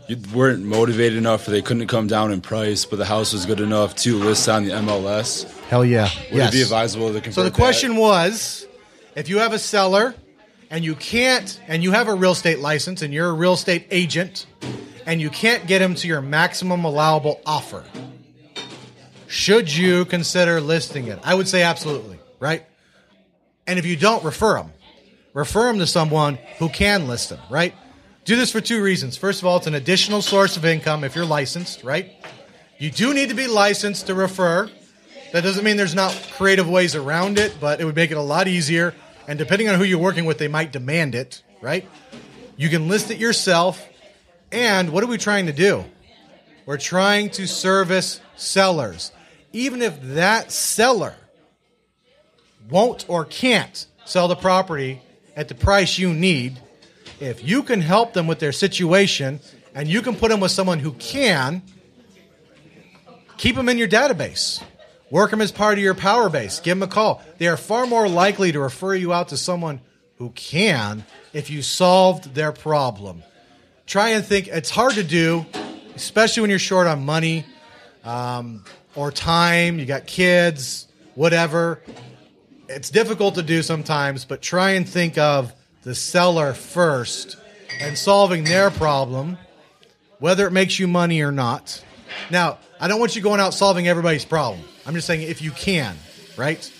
[0.07, 3.47] you weren't motivated enough or they couldn't come down in price, but the house was
[3.47, 5.49] good enough to list on the MLS?
[5.69, 6.09] Hell yeah.
[6.29, 6.53] Would yes.
[6.53, 7.55] it be advisable to So the that?
[7.55, 8.67] question was
[9.15, 10.13] if you have a seller
[10.69, 13.87] and you can't, and you have a real estate license and you're a real estate
[13.89, 14.45] agent
[15.07, 17.83] and you can't get them to your maximum allowable offer,
[19.29, 21.19] should you consider listing it?
[21.23, 22.65] I would say absolutely, right?
[23.67, 24.71] And if you don't, refer them.
[25.33, 27.75] Refer them to someone who can list them, right?
[28.25, 29.17] Do this for two reasons.
[29.17, 32.11] First of all, it's an additional source of income if you're licensed, right?
[32.79, 34.67] You do need to be licensed to refer.
[35.31, 38.21] That doesn't mean there's not creative ways around it, but it would make it a
[38.21, 38.95] lot easier.
[39.27, 41.87] And depending on who you're working with, they might demand it, right?
[42.57, 43.87] You can list it yourself.
[44.51, 45.85] And what are we trying to do?
[46.65, 49.11] We're trying to service sellers.
[49.51, 51.15] Even if that seller
[52.69, 55.01] won't or can't sell the property
[55.35, 56.59] at the price you need,
[57.19, 59.39] if you can help them with their situation
[59.73, 61.61] and you can put them with someone who can,
[63.37, 64.61] keep them in your database.
[65.11, 66.59] Work them as part of your power base.
[66.59, 67.23] Give them a call.
[67.39, 69.81] They are far more likely to refer you out to someone
[70.17, 73.23] who can if you solved their problem.
[73.87, 74.47] Try and think.
[74.47, 75.47] It's hard to do,
[75.95, 77.45] especially when you're short on money
[78.03, 78.63] um,
[78.95, 79.79] or time.
[79.79, 81.81] You got kids, whatever.
[82.67, 87.37] It's difficult to do sometimes, but try and think of the seller first
[87.79, 89.37] and solving their problem,
[90.19, 91.83] whether it makes you money or not.
[92.29, 94.61] Now, I don't want you going out solving everybody's problem.
[94.85, 95.95] I'm just saying if you can,
[96.37, 96.71] right?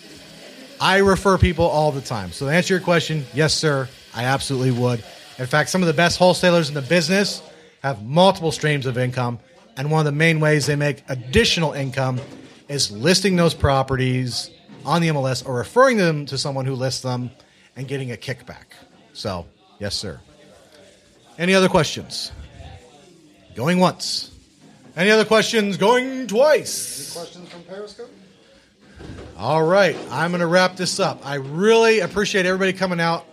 [0.81, 2.31] I refer people all the time.
[2.31, 5.03] So to answer your question, yes, sir, I absolutely would.
[5.37, 7.41] In fact, some of the best wholesalers in the business
[7.83, 9.39] have multiple streams of income,
[9.77, 12.19] and one of the main ways they make additional income
[12.67, 14.51] is listing those properties
[14.85, 17.31] on the MLS or referring them to someone who lists them
[17.75, 18.65] and getting a kickback.
[19.13, 19.45] So,
[19.79, 20.19] yes, sir.
[21.37, 22.31] Any other questions?
[23.55, 24.31] Going once.
[24.95, 25.77] Any other questions?
[25.77, 27.15] Going twice.
[27.15, 28.09] Any Questions from Periscope?
[29.37, 31.25] All right, I'm going to wrap this up.
[31.25, 33.25] I really appreciate everybody coming out.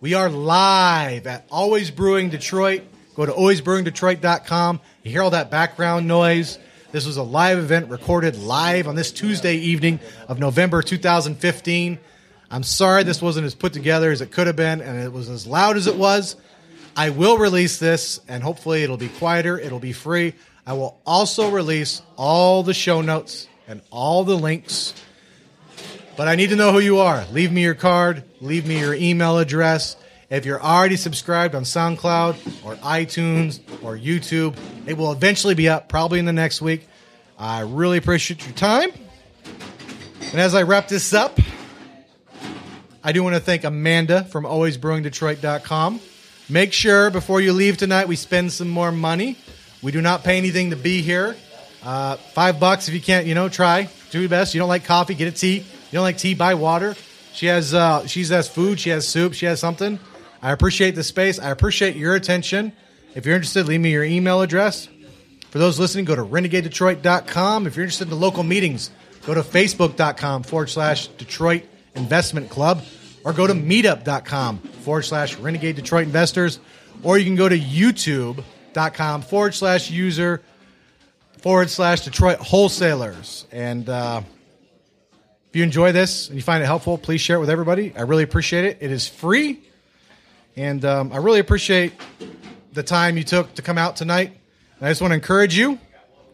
[0.00, 2.82] We are live at Always Brewing Detroit.
[3.16, 4.80] Go to alwaysbrewingdetroit.com.
[5.02, 6.58] You hear all that background noise.
[6.92, 11.98] This was a live event recorded live on this Tuesday evening of November 2015.
[12.50, 15.30] I'm sorry this wasn't as put together as it could have been and it was
[15.30, 16.36] as loud as it was.
[16.94, 20.34] I will release this and hopefully it'll be quieter, it'll be free.
[20.66, 24.92] I will also release all the show notes and all the links
[26.16, 27.24] but I need to know who you are.
[27.32, 29.96] Leave me your card, leave me your email address.
[30.28, 35.88] If you're already subscribed on SoundCloud or iTunes or YouTube, it will eventually be up,
[35.88, 36.88] probably in the next week.
[37.38, 38.90] I really appreciate your time.
[40.32, 41.38] And as I wrap this up,
[43.04, 46.00] I do want to thank Amanda from alwaysbrewingdetroit.com.
[46.48, 49.38] Make sure before you leave tonight, we spend some more money.
[49.80, 51.36] We do not pay anything to be here.
[51.84, 53.88] Uh, five bucks if you can't, you know, try.
[54.10, 54.54] Do your best.
[54.54, 55.58] You don't like coffee, get a tea.
[55.58, 56.96] You don't like tea, buy water.
[57.32, 58.80] She has, uh, she has food.
[58.80, 59.34] She has soup.
[59.34, 60.00] She has something.
[60.46, 61.40] I appreciate the space.
[61.40, 62.72] I appreciate your attention.
[63.16, 64.88] If you're interested, leave me your email address.
[65.50, 67.66] For those listening, go to renegadedetroit.com.
[67.66, 68.92] If you're interested in the local meetings,
[69.26, 71.64] go to facebook.com forward slash Detroit
[71.96, 72.84] Investment Club
[73.24, 76.60] or go to meetup.com forward slash Renegade Detroit Investors
[77.02, 80.42] or you can go to youtube.com forward slash user
[81.38, 83.46] forward slash Detroit Wholesalers.
[83.50, 84.22] And uh,
[85.48, 87.92] if you enjoy this and you find it helpful, please share it with everybody.
[87.96, 88.78] I really appreciate it.
[88.80, 89.64] It is free.
[90.56, 91.92] And um, I really appreciate
[92.72, 94.32] the time you took to come out tonight.
[94.78, 95.78] And I just want to encourage you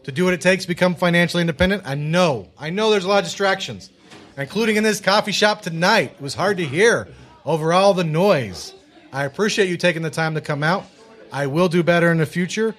[0.03, 1.83] to do what it takes to become financially independent.
[1.85, 3.89] I know, I know there's a lot of distractions,
[4.37, 6.13] including in this coffee shop tonight.
[6.15, 7.07] It was hard to hear
[7.45, 8.73] over all the noise.
[9.11, 10.85] I appreciate you taking the time to come out.
[11.31, 12.75] I will do better in the future.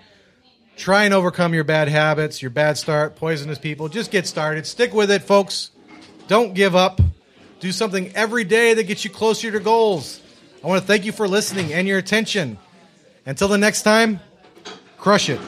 [0.76, 3.88] Try and overcome your bad habits, your bad start, poisonous people.
[3.88, 4.66] Just get started.
[4.66, 5.70] Stick with it, folks.
[6.26, 7.00] Don't give up.
[7.60, 10.20] Do something every day that gets you closer to your goals.
[10.64, 12.56] I want to thank you for listening and your attention.
[13.26, 14.20] Until the next time,
[14.96, 15.38] crush it.